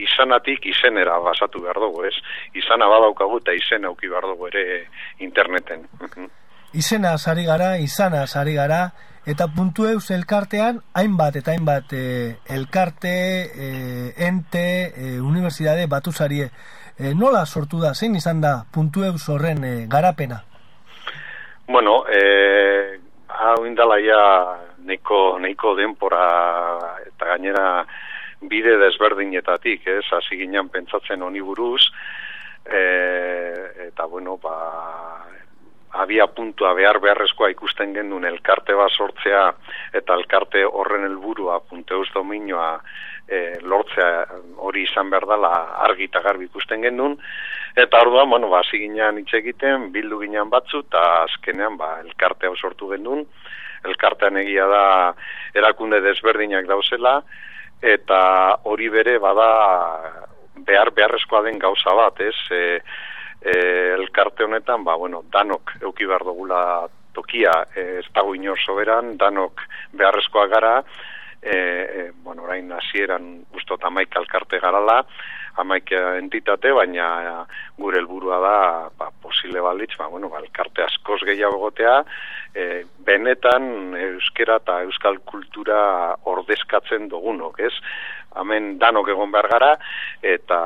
[0.07, 2.15] izanatik izenera basatu behar dugu, ez?
[2.55, 4.65] Izana badaukagu eta izen auki behar dugu ere
[5.23, 5.87] interneten.
[6.77, 8.89] Izena sari gara, izana sari gara,
[9.27, 12.03] Eta puntu eus elkartean, hainbat eta hainbat e,
[12.55, 13.11] elkarte,
[13.43, 13.67] e,
[14.23, 14.63] ente,
[14.95, 16.47] e, universidade batu zarie.
[16.95, 20.39] E, nola sortu da, zein izan da puntu eus horren e, garapena?
[21.67, 24.21] Bueno, e, hau indala ja
[24.87, 26.23] neiko, neiko denpora
[27.03, 27.67] eta gainera
[28.47, 31.83] bide desberdinetatik, ez, hasi ginen pentsatzen honi buruz,
[32.63, 32.83] e,
[33.89, 34.55] eta bueno, ba,
[35.91, 39.43] abia puntua behar beharrezkoa ikusten gendun elkarte bat sortzea
[39.93, 42.79] eta elkarte horren helburua punteuz dominioa
[43.27, 44.25] e, lortzea
[44.57, 45.51] hori izan behar dela
[45.87, 47.17] argi eta garbi ikusten gendun
[47.77, 52.55] eta orduan, bueno, ba, ginean hitz egiten, bildu ginean batzu eta azkenean ba, elkarte hau
[52.55, 53.25] sortu gendun
[53.85, 54.85] elkartean egia da
[55.55, 57.21] erakunde desberdinak dauzela
[57.81, 58.19] eta
[58.65, 59.49] hori bere bada
[60.67, 62.35] behar beharrezkoa den gauza bat, ez?
[62.51, 62.79] E,
[63.47, 66.61] e, elkarte honetan, ba, bueno, danok euki behar dugula
[67.15, 69.63] tokia, e, ez dago inor soberan, danok
[69.95, 70.75] beharrezkoa gara,
[71.41, 75.03] e, e, bueno, orain hasieran guztot amaik elkarte garala,
[75.57, 77.45] amaik entitate, baina
[77.79, 78.57] gure helburua da,
[78.99, 82.01] ba, posile balitz, ba, bueno, ba, elkarte askoz gehiago gotea,
[82.53, 85.79] e, benetan euskera eta euskal kultura
[86.29, 87.73] ordezkatzen dugunok, ez?
[88.37, 89.71] Hemen danok egon behar gara,
[90.21, 90.59] eta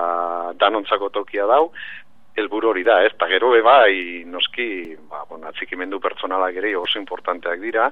[0.60, 1.70] danontzako tokia dau,
[2.42, 7.62] helburu hori da, ez, eta gero bai noski, ba, bon, atzikimendu pertsonalak ere oso importanteak
[7.62, 7.92] dira,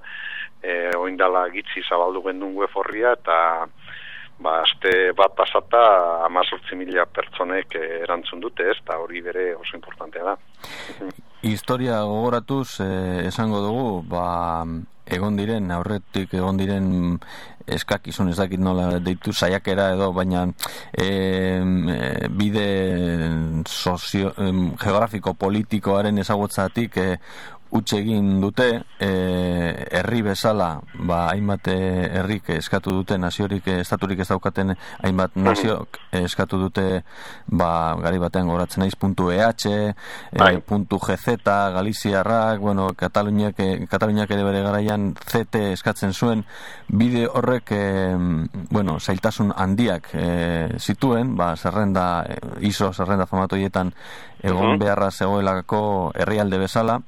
[0.61, 3.39] e, oindala gitzi zabaldu gendun web horria, eta
[4.39, 5.81] ba, aste bat pasata
[6.25, 10.35] amazortzi mila pertsonek eh, erantzun dute, ez, eta hori bere oso importantea da.
[11.47, 14.63] Historia gogoratuz eh, esango dugu, ba,
[15.15, 16.89] egon diren, aurretik egon diren
[17.69, 20.47] eskakizun ez dakit nola deitu saiakera edo, baina
[20.97, 21.09] e,
[22.33, 22.65] bide
[23.69, 24.33] sozio,
[24.81, 27.07] geografiko politikoaren ezagutzatik e,
[27.75, 28.67] utxe egin dute
[28.99, 29.09] e,
[29.99, 31.77] herri bezala ba, hainbat e,
[32.19, 37.03] herrik eskatu dute naziorik e, estaturik ez daukaten hainbat naziok e, eskatu dute
[37.45, 39.93] ba, gari batean goratzen naiz puntu EH e,
[40.37, 40.57] Bai.
[40.65, 46.43] puntu GZ Galiziarrak bueno, Kataluniak, e, Kataluniak ere bere garaian ZT eskatzen zuen.
[46.87, 47.83] Bide horrek e,
[48.69, 50.27] bueno, zailtasun handiak e,
[50.79, 52.39] zituen ba, zerrenda, e,
[52.69, 53.93] iso zerrenda formatoietan
[54.41, 55.81] egon beharra zegoelako
[56.15, 56.99] herrialde bezala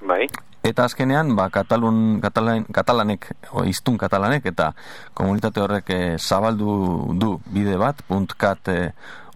[0.00, 0.26] Bai,
[0.60, 4.66] Eta azkenean, ba, katalun, katalan, katalanek, o, iztun katalanek, eta
[5.16, 8.02] komunitate horrek eh, zabaldu du bide bat,
[8.36, 8.90] .kat eh,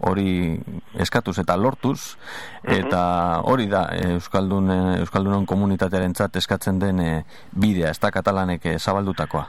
[0.05, 0.53] hori
[1.01, 2.13] eskatuz eta lortuz,
[2.61, 3.01] eta
[3.49, 7.23] hori da eh, Euskaldun, Euskaldunon komunitatearen eskatzen den eh,
[7.57, 9.47] bidea, ez da katalanek eh, zabaldutakoa.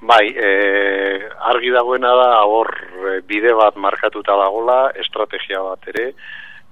[0.00, 6.14] bai, e, argi dagoena da hor e, bide bat markatuta dagola, estrategia bat ere,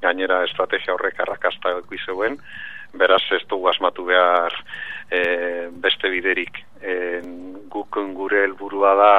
[0.01, 1.76] gainera estrategia horrek arrakasta
[2.07, 2.39] zeuen,
[2.99, 4.55] beraz ez dugu asmatu behar
[5.11, 6.62] e, beste biderik.
[6.82, 7.20] E,
[7.70, 9.12] guk gure helburua da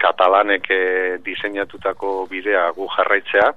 [0.00, 0.82] katalanek e,
[1.24, 3.50] diseinatutako bidea gu jarraitzea,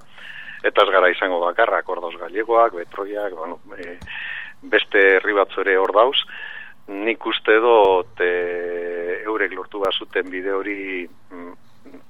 [0.64, 3.96] eta ez gara izango bakarrak, ordoz gallegoak, betroiak, bueno, e,
[4.62, 6.18] beste herri batzu ere hor dauz,
[6.90, 8.30] nik uste dut e,
[9.24, 11.52] eurek lortu bazuten bide hori mm,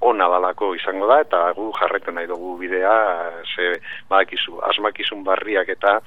[0.09, 2.95] ona dalako izango da, eta gu jarretu nahi dugu bidea,
[3.55, 3.75] ze
[4.09, 5.99] badakizu, asmakizun barriak eta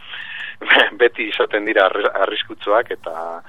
[0.97, 3.41] beti izaten dira arri- arriskutsuak, eta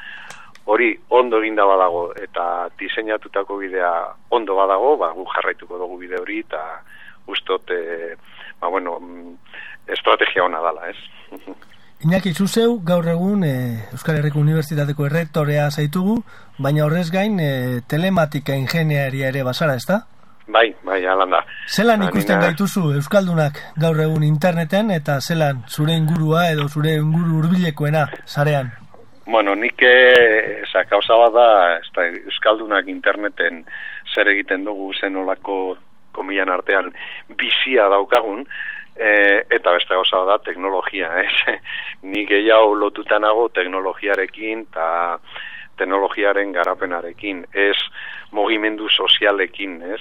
[0.67, 3.93] hori ondo eginda badago, eta diseinatutako bidea
[4.31, 6.63] ondo badago, ba, gu jarraituko dugu bide hori, eta
[7.27, 8.17] ustot, e,
[8.61, 9.35] ba, bueno, mm,
[9.93, 10.97] estrategia ona dala, ez?
[12.05, 13.53] Iñaki Zuzeu, gaur egun e,
[13.93, 16.19] Euskal Herriko Unibertsitateko errektorea zaitugu,
[16.59, 20.03] baina horrez gain e, telematika ingeniaria ere bazara, ezta?
[20.47, 21.41] Bai, bai, alan da.
[21.67, 26.95] Zelan Ba, ikusten nina- gaituzu Euskaldunak gaur egun interneten eta zelan zure ingurua edo zure
[27.01, 28.71] inguru hurbilekoena sarean?
[29.27, 31.49] Bueno, nik eh, esa kausa bat da,
[31.97, 33.65] da, Euskaldunak interneten
[34.15, 35.79] zer egiten dugu zenolako
[36.13, 36.93] komilan artean
[37.41, 38.45] bizia daukagun,
[38.97, 39.09] e,
[39.51, 41.59] eta beste gauza da teknologia, ez?
[42.11, 45.19] Ni gehiago lotuta nago teknologiarekin eta
[45.79, 47.77] teknologiaren garapenarekin, ez
[48.33, 50.01] mugimendu sozialekin, ez?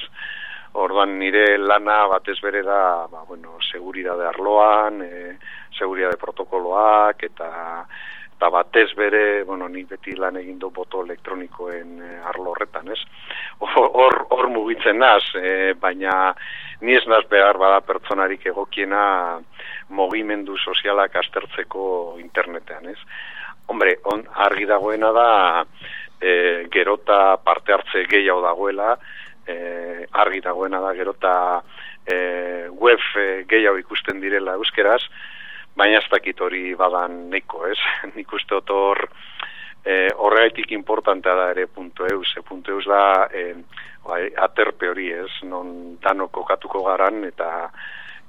[0.74, 5.38] Orduan nire lana batez bere da, ba, bueno, seguridade arloan, e,
[5.78, 7.52] seguridade protokoloak, eta
[8.44, 13.00] eta batez bere, bueno, nik beti lan egin du boto elektronikoen e, arlo horretan, ez?
[13.64, 16.34] Hor, hor mugitzen naz, e, baina
[16.82, 19.04] ni ez naz behar bada pertsonarik egokiena
[19.96, 21.86] mugimendu sozialak aztertzeko
[22.20, 22.98] internetean, ez?
[23.68, 25.66] Hombre, on, argi dagoena da
[26.20, 28.98] e, gerota parte hartze gehiago dagoela,
[29.48, 31.36] e, argi dagoena da gerota
[32.06, 35.02] e, web e, gehiago ikusten direla euskeraz,
[35.76, 37.80] baina ez dakit hori badan neiko, ez?
[38.16, 39.06] Nik uste dut hor
[39.86, 43.50] e, horregaitik importantea da ere puntu eus, e, puntu eus da e,
[44.06, 45.32] bai, aterpe hori, ez?
[45.50, 47.50] Non danok kokatuko garan eta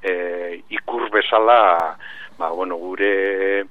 [0.03, 1.97] e, ikur bezala
[2.39, 3.65] ba, bueno, gure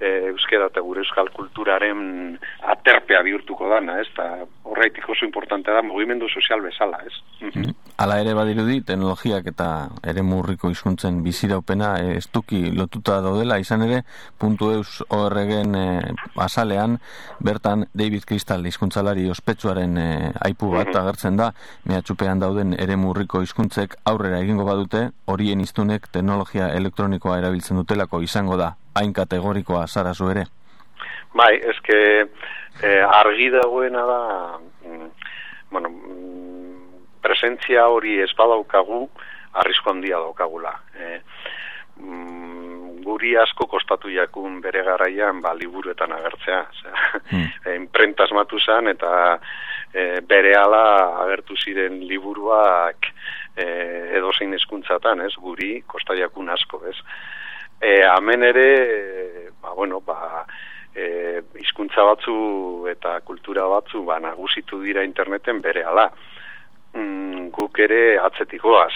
[0.00, 2.38] e, euskera eta gure euskal kulturaren
[2.72, 4.08] aterpea bihurtuko dana, ez?
[4.16, 4.26] Ta
[4.64, 7.12] horreitik oso importantea da mugimendu sozial bezala, ez?
[7.40, 7.76] Mhm.
[8.00, 9.66] Hala ere badirudi, teknologiak eta
[10.08, 14.00] ere murriko hizkuntzen biziraupena estuki lotuta daudela, izan ere,
[14.40, 16.96] puntu eus horregen eh, azalean,
[17.44, 21.52] bertan David Crystal hizkuntzalari ospetsuaren eh, aipu bat agertzen da,
[21.84, 28.56] mehatxupean dauden ere murriko hizkuntzek aurrera egingo badute, horien iztunek teknologia elektronikoa erabiltzen dutelako izango
[28.56, 30.44] da, hain kategorikoa zara zu ere.
[31.36, 31.96] Bai, eske
[32.82, 34.20] eh, argi dagoena da,
[34.86, 35.10] mm,
[35.70, 39.08] bueno, mm, presentzia hori ez badaukagu,
[39.52, 40.74] arrisko handia daukagula.
[40.94, 41.20] Eh,
[41.96, 46.60] mm, guri asko kostatu jakun bere garaian ba, liburuetan agertzea.
[46.70, 47.48] Osea, Hmm.
[47.66, 49.38] eh, imprenta asmatu zen eta
[49.92, 53.10] e, bere agertu ziren liburuak
[53.56, 53.66] e,
[54.18, 56.96] edozein hezkuntzatan, ez, guri kostaiakun asko, ez.
[57.80, 60.44] E, hemen ere, e, ba, bueno, ba,
[60.94, 66.10] e, hizkuntza batzu eta kultura batzu ba, nagusitu dira interneten bere ala.
[66.92, 68.92] Mm, guk ere atzetikoaz.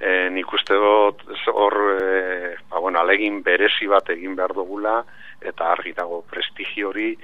[0.00, 4.98] E, nik uste dut hor, e, ba, bueno, alegin berezi bat egin behar dugula
[5.40, 7.14] eta argi dago prestigio hori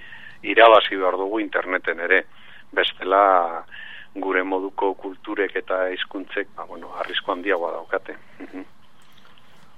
[0.49, 2.23] irabazi behar dugu interneten ere.
[2.73, 3.65] Bestela
[4.17, 8.17] gure moduko kulturek eta hizkuntzek ba, bueno, arrisko handiagoa daukate.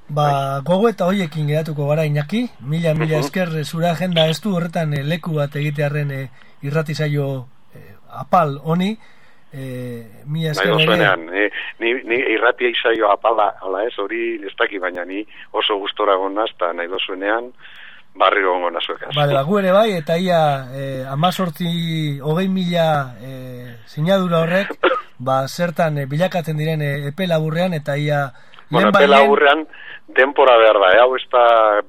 [0.08, 3.24] Ba, gogo eta hoiekin geratuko gara inaki, mila mila Mhm.
[3.24, 6.28] esker eh, zure agenda ez du horretan eh, leku bat egitearren eh,
[6.62, 8.96] irratizaio eh, apal honi,
[9.52, 11.44] eh, mila Nahi esker dozuenean, ni,
[11.80, 16.48] ni, ni irratia izaio apala, ala ez, hori ez daki, baina ni oso gustora gonaz,
[16.56, 17.52] eta nahi dozuenean,
[18.18, 19.12] barriro gongo nazuekaz.
[19.14, 20.40] Bale, ba, ere bai, eta ia
[20.74, 24.72] eh, amazortzi hogei mila eh, sinadura horrek,
[25.18, 28.32] ba, zertan eh, bilakatzen diren eh, epe laburrean, eta ia
[28.70, 29.66] Bueno, lehenbailehen- pela aurrean,
[30.08, 31.00] denpora behar da, eh?
[31.02, 31.44] hau ez da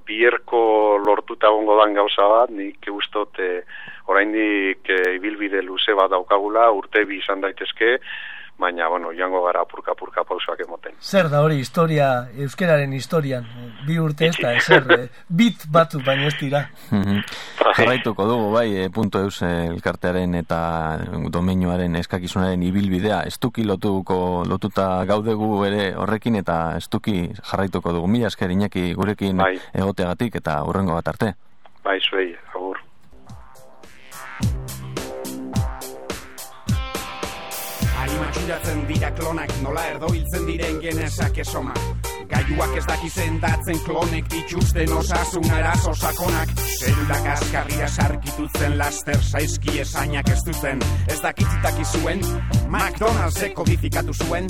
[0.08, 0.62] bierko
[1.06, 3.64] lortuta gongo dan gauza bat, nik ustot eh,
[4.12, 7.98] oraindik eh, ibilbide luze bat daukagula, urte bi izan daitezke,
[8.60, 10.94] baina, bueno, joango gara apurka-apurka pausoak emoten.
[11.00, 16.02] Zer da hori historia, euskeraren historian, eh, bi urte ez da, ezer, eh, bit batu
[16.06, 16.66] baino ez dira.
[16.92, 17.24] Mhm.
[17.80, 20.60] Jarraituko dugu, bai, e, punto eus eh, elkartearen eta
[21.32, 28.12] domenioaren eskakizunaren ibilbidea, estuki lotuko, lotuta gaudegu ere horrekin eta estuki jarraituko dugu.
[28.12, 29.56] Mila esker Iñaki gurekin Bai.
[29.74, 31.34] egoteagatik eta urrengo bat arte.
[31.84, 32.79] Bai, zuei, agur.
[38.50, 41.76] Ari matxuratzen dira klonak nola erdo hiltzen diren genesak esoma.
[42.32, 46.50] Gaiuak ez daki zendatzen klonek dituzten osasun arazo sakonak.
[46.80, 50.82] Zelulak askarria sarkitutzen laster saizki esainak ez duten.
[51.08, 52.26] Ez dakitzitaki zuen,
[52.70, 54.50] McDonald'sek kodifikatu zuen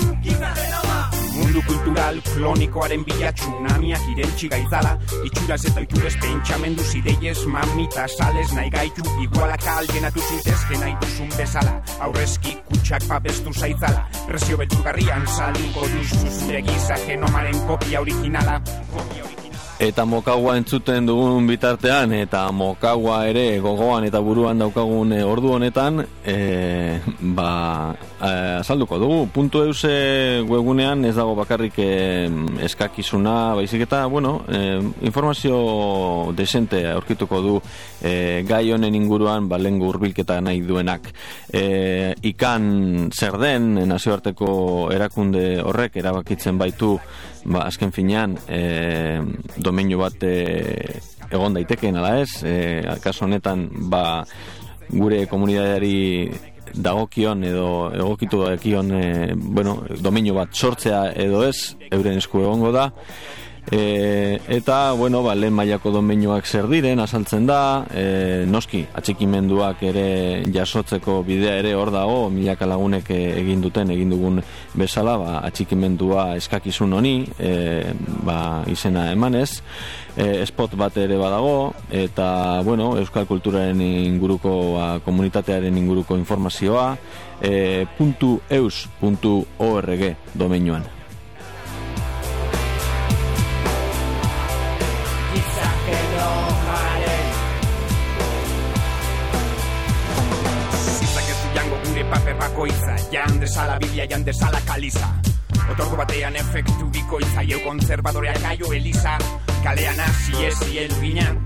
[1.35, 4.95] Mundu kultural klonikoaren bila tsunamiak irentxi gaitzala
[5.27, 9.05] Itxuraz eta itxurez pentsamendu zideiez mamita sales nahi gaitu.
[9.23, 11.75] Igualak alienatu zintezke nahi duzun bezala.
[12.05, 18.61] Aurrezki kutsak babestu zaitzala Presio beltzugarrian salinko duzu zure giza genomaren kopia originala.
[18.93, 19.38] Kopia originala
[19.79, 26.01] Eta mokaua entzuten dugun bitartean, eta mokaua ere gogoan eta buruan daukagun eh, ordu honetan,
[26.27, 26.97] e,
[27.37, 29.21] ba, eh, azalduko dugu.
[29.31, 29.93] Puntu euse
[30.49, 32.27] webgunean ez dago bakarrik eh,
[32.67, 37.55] eskakizuna, baizik eta, bueno, eh, informazio desente aurkituko du
[38.03, 41.07] eh, gai honen inguruan, ba, lengu urbilketa nahi duenak.
[41.55, 46.97] Eh, ikan zer den, nazioarteko erakunde horrek erabakitzen baitu,
[47.45, 49.19] ba, azken finean, e,
[49.57, 50.35] domeinu bat e,
[51.29, 52.55] egon daitekeen ala ez, e,
[53.03, 54.23] kaso honetan, ba,
[54.89, 56.31] gure komunidadeari
[56.73, 59.03] dagokion edo egokitu dagokion e,
[59.35, 62.89] bueno, domeinu bat sortzea edo ez, euren esku egongo da,
[63.71, 70.05] E, eta, bueno, ba, lehen mailako domeinuak zer diren, azaltzen da, e, noski, atxikimenduak ere
[70.49, 74.41] jasotzeko bidea ere hor dago, milaka lagunek e, egin duten, egin dugun
[74.73, 77.53] bezala, ba, atxikimendua eskakizun honi, e,
[78.25, 79.61] ba, izena emanez,
[80.17, 86.95] e, spot bat ere badago, eta, bueno, euskal kulturaren inguruko, ba, komunitatearen inguruko informazioa,
[87.41, 90.98] e, puntu eus, puntu org domeinuan.
[102.59, 105.07] Bakoitza Jan desala biblia, jan desala kaliza
[105.71, 107.43] Otorgo batean efektu bikoitza.
[107.47, 109.17] Jau kontzerbadoreak aio eliza
[109.63, 111.39] Kalean hasi ezi elbinan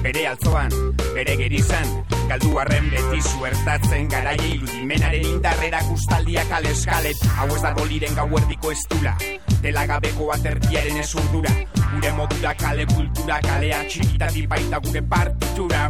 [0.00, 0.70] Bere altzoan,
[1.12, 1.90] bere gerizan.
[2.28, 9.16] Galdu arren beti suertatzen Garaia iludimenaren indarrera Kustaldiak aleskalet Hau ez dago liren gauerdiko estula.
[9.60, 11.52] Dela gabeko atertiaren ezurdura
[11.90, 15.88] Gure modura kale kultura Kalea txikitatik baita gure partitura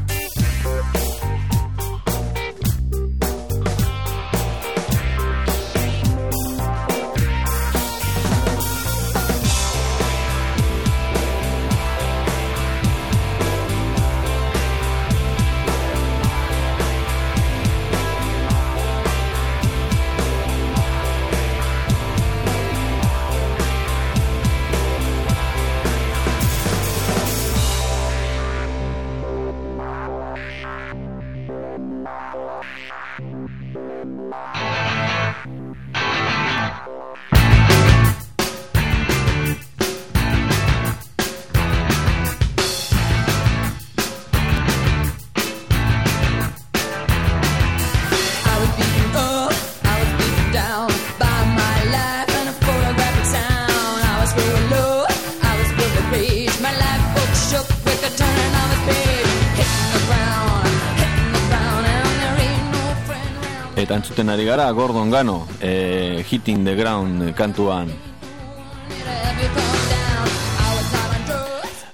[64.30, 67.90] ari gara Gordon Gano e, Hitting the Ground kantuan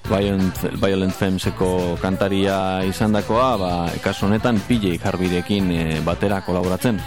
[0.05, 3.73] Violent, Violent Femseko kantaria izandakoa ba,
[4.05, 7.01] kasu honetan PJ Harbirekin e, eh, batera kolaboratzen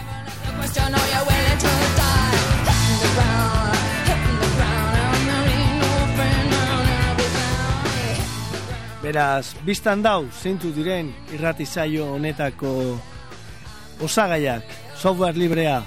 [9.00, 12.70] Beraz, biztan dau, zeintu diren irratizaio honetako
[14.04, 15.82] osagaiak software librea,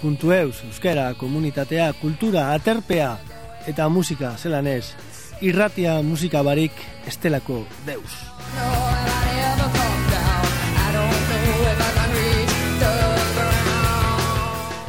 [0.00, 3.18] puntu eus, euskera, komunitatea, kultura, aterpea
[3.68, 4.94] eta musika, zelan ez,
[5.44, 6.72] irratia musika barik
[7.06, 8.16] estelako deus.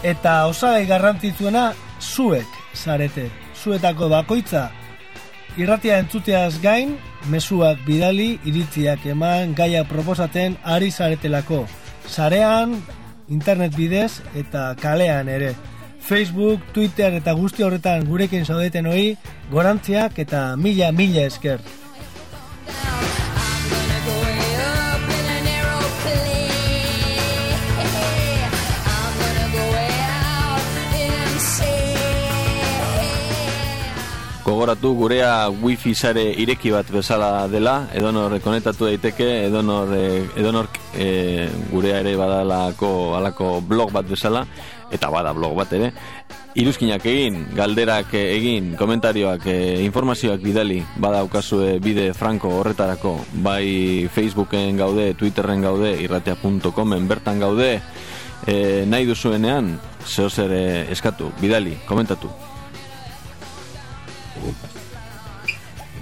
[0.02, 3.28] Eta osagai garrantzitsuena zuek zarete.
[3.62, 4.72] Zuetako bakoitza
[5.60, 6.96] irratia entzuteaz gain,
[7.32, 11.66] mezuak bidali, iritziak eman, gaia proposaten ari zaretelako.
[12.08, 12.78] Sarean,
[13.32, 15.56] internet bidez eta kalean ere.
[16.02, 19.16] Facebook, Twitter eta guzti horretan gurekin zaudeten hori,
[19.52, 21.62] gorantziak eta mila-mila esker.
[34.42, 41.46] Gogoratu gurea wifi sare ireki bat bezala dela, edonor konektatu daiteke, edonor, eh, edonork eh,
[41.70, 44.42] gurea ere badalako alako blog bat bezala,
[44.90, 45.92] eta bada blog bat ere,
[46.58, 55.14] iruzkinak egin, galderak egin, komentarioak, eh, informazioak bidali, badaukazue bide franco horretarako, bai Facebooken gaude,
[55.14, 57.76] Twitterren gaude, irratea.comen bertan gaude,
[58.48, 62.51] eh, nahi duzuenean, zehozer eh, eskatu, bidali, komentatu.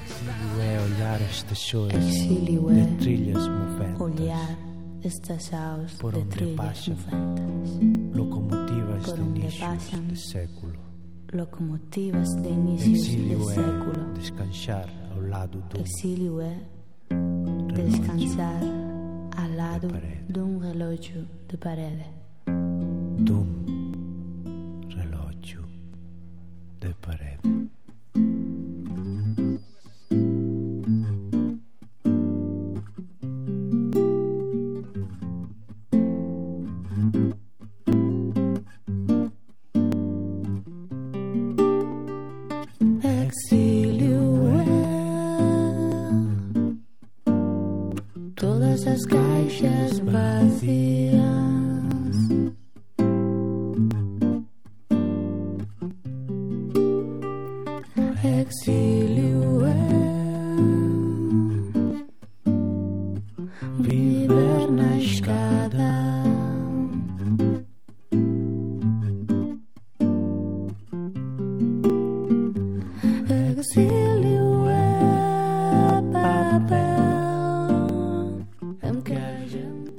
[0.09, 4.57] Exílio é olhar estas chores Exílio de é trilhas moventas, olhar
[5.03, 10.79] estas aos por de onde trilhas passam moventas, locomotivas Por de inícios passam de século.
[11.33, 14.13] locomotivas de inícios de Exílio é século.
[14.13, 16.57] descansar ao lado do Exílio é
[17.75, 18.61] descansar
[19.37, 20.23] ao lado parede.
[20.29, 22.05] de um relógio de parede.
[23.17, 23.47] dum
[24.95, 25.65] relógio
[26.79, 27.58] de parede.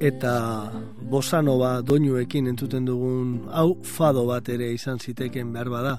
[0.00, 0.32] Eta
[1.10, 5.94] bosanova doinuekin entzuten dugun hau fado bat ere izan ziteken behar bada.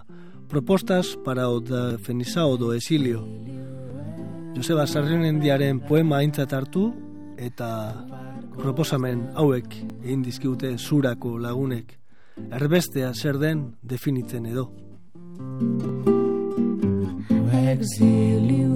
[0.49, 3.23] Propostas para o da Fenisao do Exilio.
[4.55, 6.91] Joseba Sarrionendiaren poema aintzat hartu
[7.37, 7.69] eta
[8.57, 9.73] proposamen hauek
[10.03, 11.97] egin dizkigute zurako lagunek.
[12.51, 14.71] Erbestea zer den definitzen edo.
[17.71, 18.71] Exílio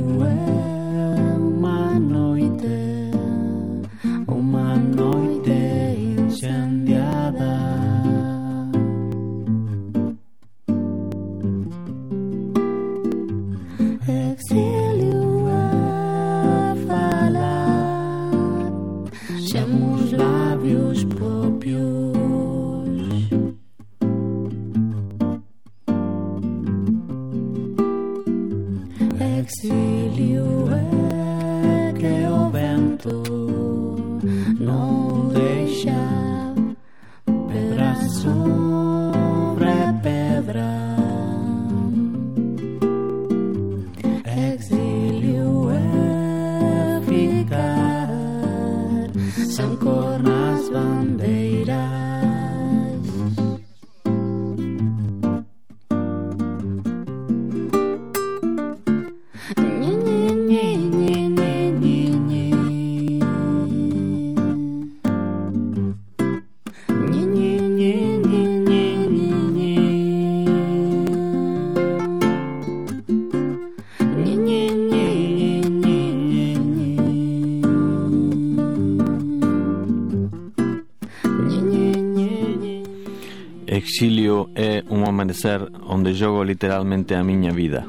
[84.90, 87.86] un amanecer onde jogo literalmente a miña vida.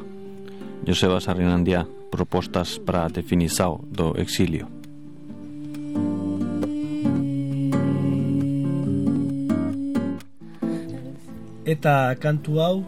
[0.87, 4.69] Joseba Sarrinandia, propostas para a definição do exilio.
[11.67, 12.85] Eta kantu hau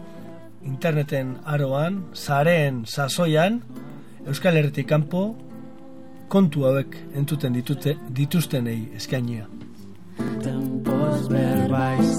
[0.63, 3.59] interneten aroan, sareen sasoian,
[4.25, 5.35] Euskal Herritik kanpo,
[6.31, 9.49] kontu hauek entzuten ditute, dituztenei eskainia.
[10.43, 12.15] Tempos verbais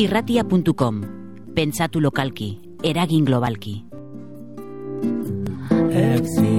[0.00, 1.02] Irratia.com.
[1.54, 3.84] Pentsatu lokalki, eragin globalki.
[5.90, 6.49] Exílio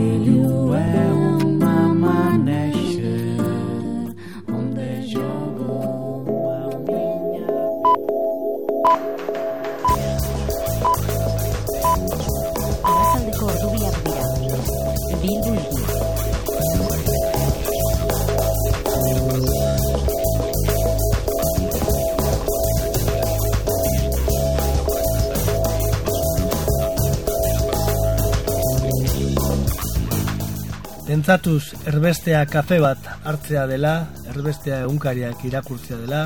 [31.22, 36.22] Pentsatuz erbestea kafe bat hartzea dela, erbestea egunkariak irakurtzea dela,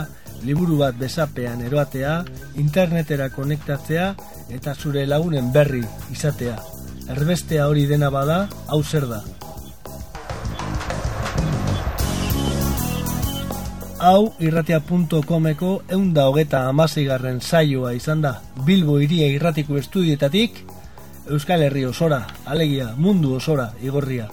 [0.48, 2.14] liburu bat besapean eroatea,
[2.64, 4.06] internetera konektatzea
[4.56, 5.82] eta zure lagunen berri
[6.16, 6.54] izatea.
[7.12, 8.38] Erbestea hori dena bada,
[8.72, 9.20] hau zer da.
[14.00, 20.64] Hau irratia.comeko eunda hogeta amaseigarren saioa izan da Bilbo iria irratiko estudietatik
[21.28, 24.32] Euskal Herri osora, alegia, mundu osora, igorria.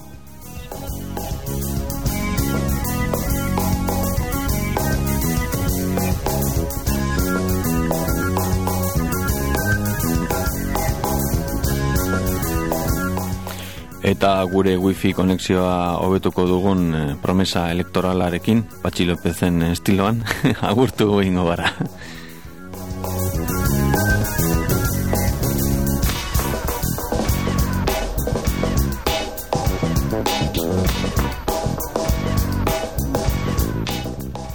[14.12, 20.18] Eta gure wifi konexioa hobetuko dugun eh, promesa elektoralarekin, Patxi Lopezen estiloan,
[20.70, 21.70] agurtu ingo bara.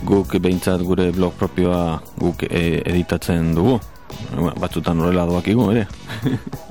[0.05, 3.79] Guk behintzat gure blog propioa guk eh, editatzen dugu.
[4.37, 5.87] Ba, Batzutan horrela doakigu, ere.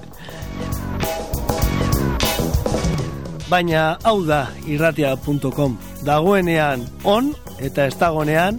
[3.46, 5.76] Baina hau da irratia.com.
[6.06, 7.30] Dagoenean on
[7.62, 8.58] eta ez dagoenean